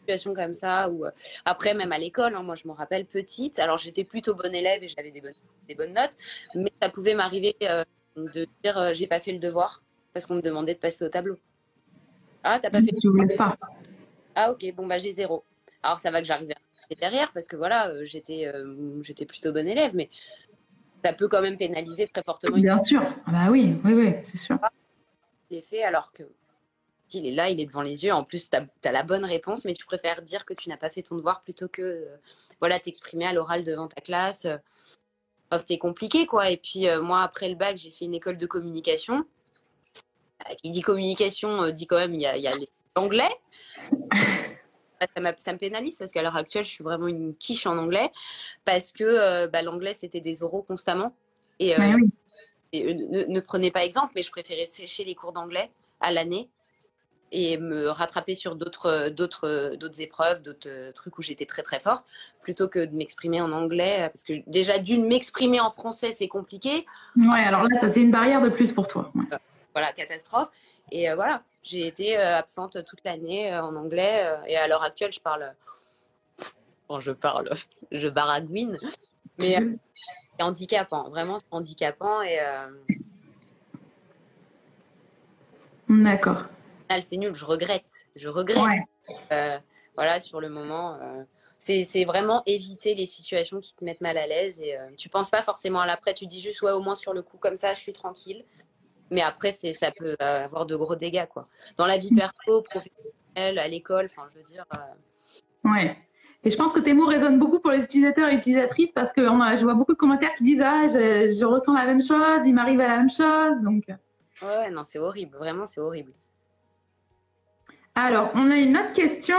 [0.00, 1.04] situation comme ça ou
[1.44, 3.58] après même à l'école, hein, moi je me rappelle petite.
[3.58, 5.34] Alors j'étais plutôt bonne élève et j'avais des bonnes
[5.66, 6.16] des bonnes notes,
[6.54, 7.84] mais ça pouvait m'arriver euh,
[8.16, 11.08] de dire euh, j'ai pas fait le devoir parce qu'on me demandait de passer au
[11.08, 11.36] tableau.
[12.42, 13.56] Ah, t'as pas fait le devoir
[14.34, 15.44] Ah, ok, bon, bah j'ai zéro.
[15.82, 16.54] Alors ça va que j'arrivais
[16.96, 20.10] derrière parce que voilà, euh, j'étais euh, j'étais plutôt bonne élève, mais
[21.04, 22.58] ça peut quand même pénaliser très fortement.
[22.58, 24.58] Bien sûr, ah bah oui, oui, oui, c'est sûr.
[25.50, 26.24] Il est fait alors que
[27.12, 28.12] il est là, il est devant les yeux.
[28.12, 30.90] En plus, tu as, la bonne réponse, mais tu préfères dire que tu n'as pas
[30.90, 32.06] fait ton devoir plutôt que
[32.60, 34.46] voilà t'exprimer à l'oral devant ta classe
[35.58, 36.50] c'était compliqué, quoi.
[36.50, 39.24] Et puis, euh, moi, après le bac, j'ai fait une école de communication.
[40.48, 42.52] Euh, qui dit communication, euh, dit quand même, il y a,
[42.96, 43.30] l'anglais.
[45.00, 45.06] Ça,
[45.38, 48.12] ça, me pénalise parce qu'à l'heure actuelle, je suis vraiment une quiche en anglais
[48.66, 51.16] parce que bah, l'anglais, c'était des oraux constamment.
[51.58, 56.50] Et, ne, ne, prenez pas exemple, mais je préférais sécher les cours d'anglais à l'année
[57.32, 61.80] et me rattraper sur d'autres d'autres d'autres épreuves, d'autres euh, trucs où j'étais très très
[61.80, 62.04] forte,
[62.42, 66.86] plutôt que de m'exprimer en anglais, parce que déjà d'une m'exprimer en français c'est compliqué.
[67.16, 69.12] Ouais, alors là ça c'est une barrière de plus pour toi.
[69.32, 69.36] Euh,
[69.72, 70.48] voilà, catastrophe.
[70.90, 75.20] Et euh, voilà, j'ai été absente toute l'année en anglais et à l'heure actuelle je
[75.20, 75.54] parle,
[76.88, 77.50] bon je parle,
[77.92, 78.78] je baragouine,
[79.38, 79.58] mais
[80.36, 82.40] c'est handicapant, vraiment c'est handicapant et.
[85.88, 86.44] D'accord
[87.00, 88.06] c'est nul, je regrette.
[88.16, 88.82] Je regrette.
[89.32, 89.58] Euh,
[89.96, 91.22] voilà, sur le moment, euh,
[91.58, 94.60] c'est vraiment éviter les situations qui te mettent mal à l'aise.
[94.60, 97.22] Et tu penses pas forcément à l'après, tu dis juste, ouais, au moins sur le
[97.22, 98.44] coup, comme ça, je suis tranquille.
[99.10, 101.48] Mais après, ça peut avoir de gros dégâts, quoi.
[101.76, 104.64] Dans la vie perso, professionnelle, à l'école, enfin, je veux dire.
[105.64, 105.96] Ouais.
[106.42, 109.22] Et je pense que tes mots résonnent beaucoup pour les utilisateurs et utilisatrices parce que
[109.22, 112.80] je vois beaucoup de commentaires qui disent Ah, je, ressens la même chose, il m'arrive
[112.80, 113.60] à la même chose.
[113.62, 113.84] Donc...
[114.42, 115.36] Ouais, non, c'est horrible.
[115.36, 116.12] Vraiment, c'est horrible.
[117.94, 119.36] Alors, on a une autre question.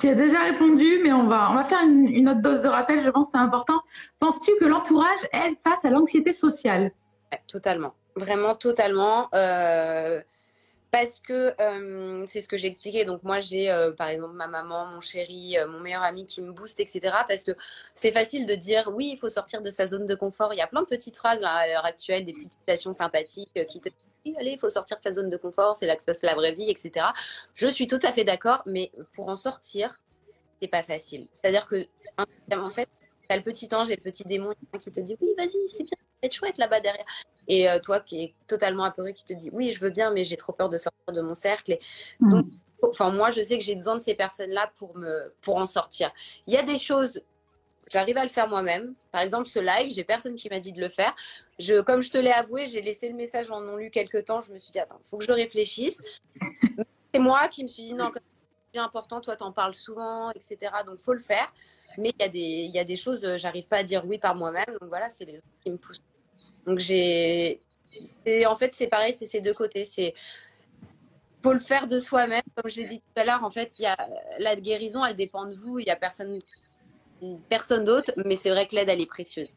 [0.00, 3.02] Tu as déjà répondu, mais on va, on va faire une, autre dose de rappel.
[3.02, 3.80] Je pense que c'est important.
[4.18, 6.92] Penses-tu que l'entourage aide face à l'anxiété sociale?
[7.46, 7.94] Totalement.
[8.16, 9.28] Vraiment, totalement.
[9.34, 10.20] Euh,
[10.90, 13.04] parce que euh, c'est ce que j'ai expliqué.
[13.04, 16.50] Donc moi j'ai euh, par exemple ma maman, mon chéri, mon meilleur ami qui me
[16.52, 17.00] booste, etc.
[17.28, 17.52] Parce que
[17.94, 20.52] c'est facile de dire oui, il faut sortir de sa zone de confort.
[20.52, 23.80] Il y a plein de petites phrases à l'heure actuelle, des petites citations sympathiques qui
[23.80, 23.90] te
[24.38, 26.34] allez, il faut sortir de sa zone de confort, c'est là que se passe la
[26.34, 27.06] vraie vie, etc.
[27.54, 30.00] Je suis tout à fait d'accord, mais pour en sortir,
[30.60, 31.26] c'est pas facile.
[31.32, 31.86] C'est-à-dire que
[32.18, 32.88] en fait,
[33.28, 35.84] tu as le petit ange et le petit démon qui te dit oui, vas-y, c'est
[35.84, 37.06] bien, c'est chouette là-bas derrière.
[37.48, 40.24] Et euh, toi qui es totalement apeuré, qui te dis oui, je veux bien, mais
[40.24, 41.72] j'ai trop peur de sortir de mon cercle.
[41.72, 41.80] Et
[42.20, 42.30] mm.
[42.30, 42.46] donc,
[42.82, 46.12] enfin, moi, je sais que j'ai besoin de ces personnes-là pour, me, pour en sortir.
[46.46, 47.22] Il y a des choses,
[47.90, 48.94] j'arrive à le faire moi-même.
[49.12, 51.14] Par exemple, ce live, j'ai personne qui m'a dit de le faire.
[51.58, 54.40] Je, comme je te l'ai avoué, j'ai laissé le message en non lu quelques temps.
[54.40, 56.00] Je me suis dit, attends, il faut que je réfléchisse.
[57.12, 58.10] C'est moi qui me suis dit, non,
[58.72, 60.70] c'est important, toi, t'en parles souvent, etc.
[60.86, 61.52] Donc, faut le faire.
[61.98, 64.36] Mais il y, a des, y a des choses, j'arrive pas à dire oui par
[64.36, 64.66] moi-même.
[64.80, 66.04] Donc, voilà, c'est les autres qui me poussent
[66.66, 67.60] donc j'ai.
[68.46, 69.84] En fait, c'est pareil, c'est ces deux côtés.
[69.84, 70.14] C'est
[71.42, 72.42] faut le faire de soi-même.
[72.54, 73.96] Comme j'ai dit tout à l'heure, en fait, y a
[74.38, 75.78] la guérison, elle dépend de vous.
[75.78, 76.38] Il y a personne,
[77.48, 79.56] personne d'autre, mais c'est vrai que l'aide, elle est précieuse.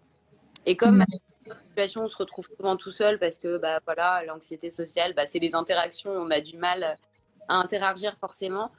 [0.66, 1.06] Et comme mmh.
[1.48, 5.26] la situation, on se retrouve souvent tout seul parce que, bah voilà, l'anxiété sociale, bah,
[5.26, 6.12] c'est les interactions.
[6.12, 6.98] On a du mal
[7.48, 8.72] à interagir forcément.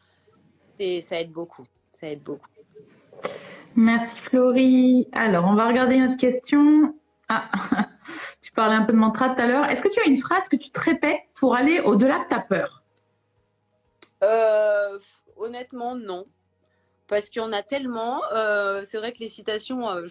[0.79, 1.66] Et ça aide beaucoup.
[1.92, 2.49] Ça aide beaucoup.
[3.77, 5.09] Merci Florie.
[5.12, 6.94] Alors, on va regarder notre question.
[7.29, 7.51] Ah,
[8.42, 9.64] tu parlais un peu de mantra tout à l'heure.
[9.66, 12.40] Est-ce que tu as une phrase que tu te répètes pour aller au-delà de ta
[12.40, 12.83] peur?
[14.23, 14.99] Euh,
[15.37, 16.27] Honnêtement, non.
[17.09, 18.23] Parce qu'il y en a tellement.
[18.33, 20.07] Euh, c'est vrai que les citations, euh,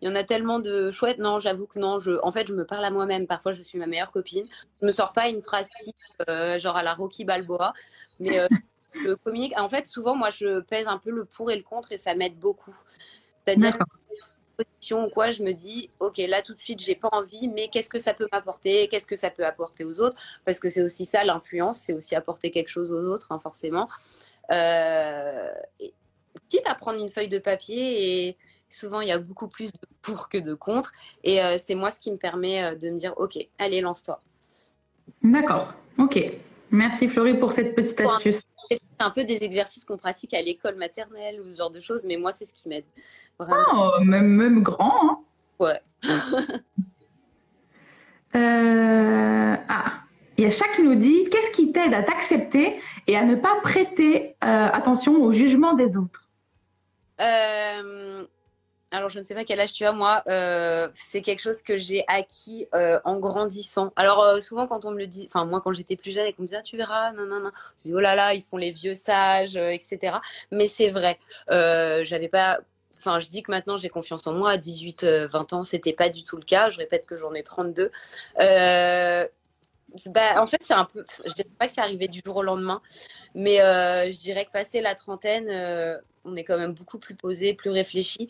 [0.00, 1.18] il y en a tellement de chouettes.
[1.18, 1.98] Non, j'avoue que non.
[1.98, 3.26] Je, en fait, je me parle à moi-même.
[3.26, 4.46] Parfois, je suis ma meilleure copine.
[4.80, 7.72] Je me sors pas une phrase type, genre à la Rocky Balboa.
[8.18, 8.40] Mais
[8.92, 9.54] je communique.
[9.58, 12.14] En fait, souvent, moi, je pèse un peu le pour et le contre et ça
[12.14, 12.76] m'aide beaucoup.
[13.44, 13.78] C'est-à-dire
[14.56, 17.68] position ou quoi, je me dis, ok, là tout de suite, j'ai pas envie, mais
[17.68, 18.88] qu'est-ce que ça peut m'apporter?
[18.88, 20.16] Qu'est-ce que ça peut apporter aux autres?
[20.44, 23.88] Parce que c'est aussi ça, l'influence, c'est aussi apporter quelque chose aux autres, hein, forcément.
[24.50, 25.50] Euh,
[26.48, 28.36] quitte à prendre une feuille de papier et
[28.70, 30.92] souvent il y a beaucoup plus de pour que de contre.
[31.24, 34.20] Et euh, c'est moi ce qui me permet euh, de me dire, ok, allez, lance-toi.
[35.22, 36.18] D'accord, ok.
[36.70, 38.42] Merci Florie pour cette petite astuce.
[38.70, 42.04] C'est un peu des exercices qu'on pratique à l'école maternelle ou ce genre de choses,
[42.04, 42.84] mais moi, c'est ce qui m'aide.
[43.38, 45.10] Oh, même, même grand.
[45.10, 45.18] Hein.
[45.58, 45.80] ouais.
[48.34, 50.04] Euh, ah,
[50.42, 53.36] il y a chaque qui nous dit qu'est-ce qui t'aide à t'accepter et à ne
[53.36, 56.28] pas prêter euh, attention au jugement des autres?
[57.20, 58.24] Euh,
[58.90, 60.24] alors, je ne sais pas quel âge tu as, moi.
[60.26, 63.92] Euh, c'est quelque chose que j'ai acquis euh, en grandissant.
[63.94, 66.32] Alors, euh, souvent, quand on me le dit, enfin, moi, quand j'étais plus jeune et
[66.32, 68.42] qu'on me disait, ah, tu verras, non, non, non, je dis, oh là là, ils
[68.42, 70.16] font les vieux sages, etc.
[70.50, 71.20] Mais c'est vrai.
[71.48, 72.58] J'avais pas.
[72.98, 74.50] Enfin, je dis que maintenant j'ai confiance en moi.
[74.50, 76.68] À 18, 20 ans, c'était pas du tout le cas.
[76.68, 77.92] Je répète que j'en ai 32.
[80.06, 81.04] Bah, en fait, c'est un peu.
[81.26, 82.80] Je dirais pas que c'est arrivé du jour au lendemain,
[83.34, 85.50] mais je dirais que passé la trentaine,
[86.24, 88.28] on est quand même beaucoup plus posé, plus réfléchi.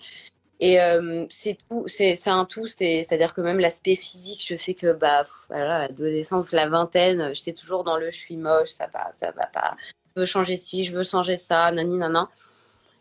[0.62, 4.92] Et euh, c'est tout, c'est un tout, c'est-à-dire que même l'aspect physique, je sais que
[4.92, 9.33] bah voilà, l'adolescence, la vingtaine, j'étais toujours dans le je suis moche, ça va, ça
[9.33, 9.77] va pas,
[10.14, 12.29] je veux changer ci, je veux changer ça, nani nana.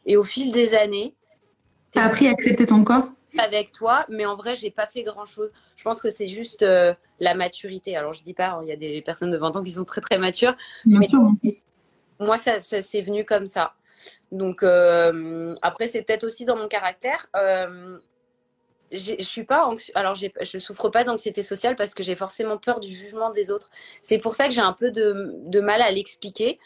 [0.08, 1.13] Et au fil des années,
[1.91, 3.10] t'as appris à accepter ton corps?
[3.38, 5.52] Avec toi, mais en vrai, j'ai pas fait grand chose.
[5.76, 7.96] Je pense que c'est juste euh, la maturité.
[7.96, 9.86] Alors, je dis pas, hein, il y a des personnes de 20 ans qui sont
[9.86, 10.56] très très matures.
[10.86, 11.20] Bien sûr.
[12.20, 13.74] Moi, ça, ça c'est venu comme ça.
[14.32, 17.28] Donc euh, après, c'est peut-être aussi dans mon caractère.
[17.36, 17.98] Euh,
[18.91, 22.94] je suis pas alors je souffre pas d'anxiété sociale parce que j'ai forcément peur du
[22.94, 23.70] jugement des autres.
[24.02, 26.60] C'est pour ça que j'ai un peu de, mal à l'expliquer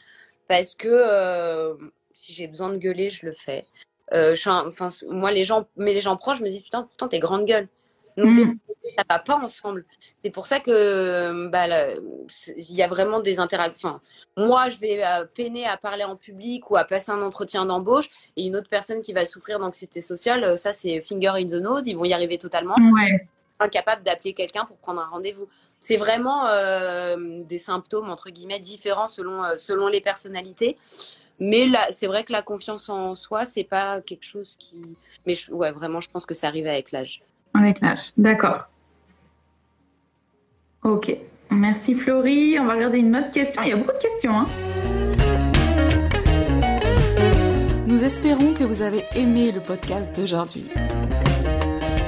[0.48, 1.78] parce que
[2.16, 3.66] si j'ai besoin de gueuler, je le fais.
[4.12, 7.68] Enfin, moi, les gens, mais les gens proches me disent putain, pourtant t'es grande gueule.
[8.18, 8.58] Donc, mm.
[8.98, 9.86] ça va pas ensemble.
[10.24, 11.68] C'est pour ça que bah,
[12.58, 14.00] il y a vraiment des interactions.
[14.38, 18.10] moi, je vais euh, peiner à parler en public ou à passer un entretien d'embauche,
[18.38, 21.62] et une autre personne qui va souffrir d'anxiété sociale, euh, ça c'est finger in the
[21.62, 23.28] nose, ils vont y arriver totalement, ouais.
[23.60, 25.48] incapable d'appeler quelqu'un pour prendre un rendez-vous.
[25.80, 30.78] C'est vraiment euh, des symptômes entre guillemets différents selon selon les personnalités.
[31.40, 34.76] Mais là, c'est vrai que la confiance en soi, c'est pas quelque chose qui.
[35.26, 37.22] Mais ouais, vraiment, je pense que ça arrive avec l'âge.
[37.54, 38.68] Avec l'âge, d'accord.
[40.84, 41.18] Ok.
[41.52, 42.60] Merci Florie.
[42.60, 43.62] On va regarder une autre question.
[43.64, 44.32] Il y a beaucoup de questions.
[44.32, 44.48] Hein.
[47.88, 50.70] Nous espérons que vous avez aimé le podcast d'aujourd'hui.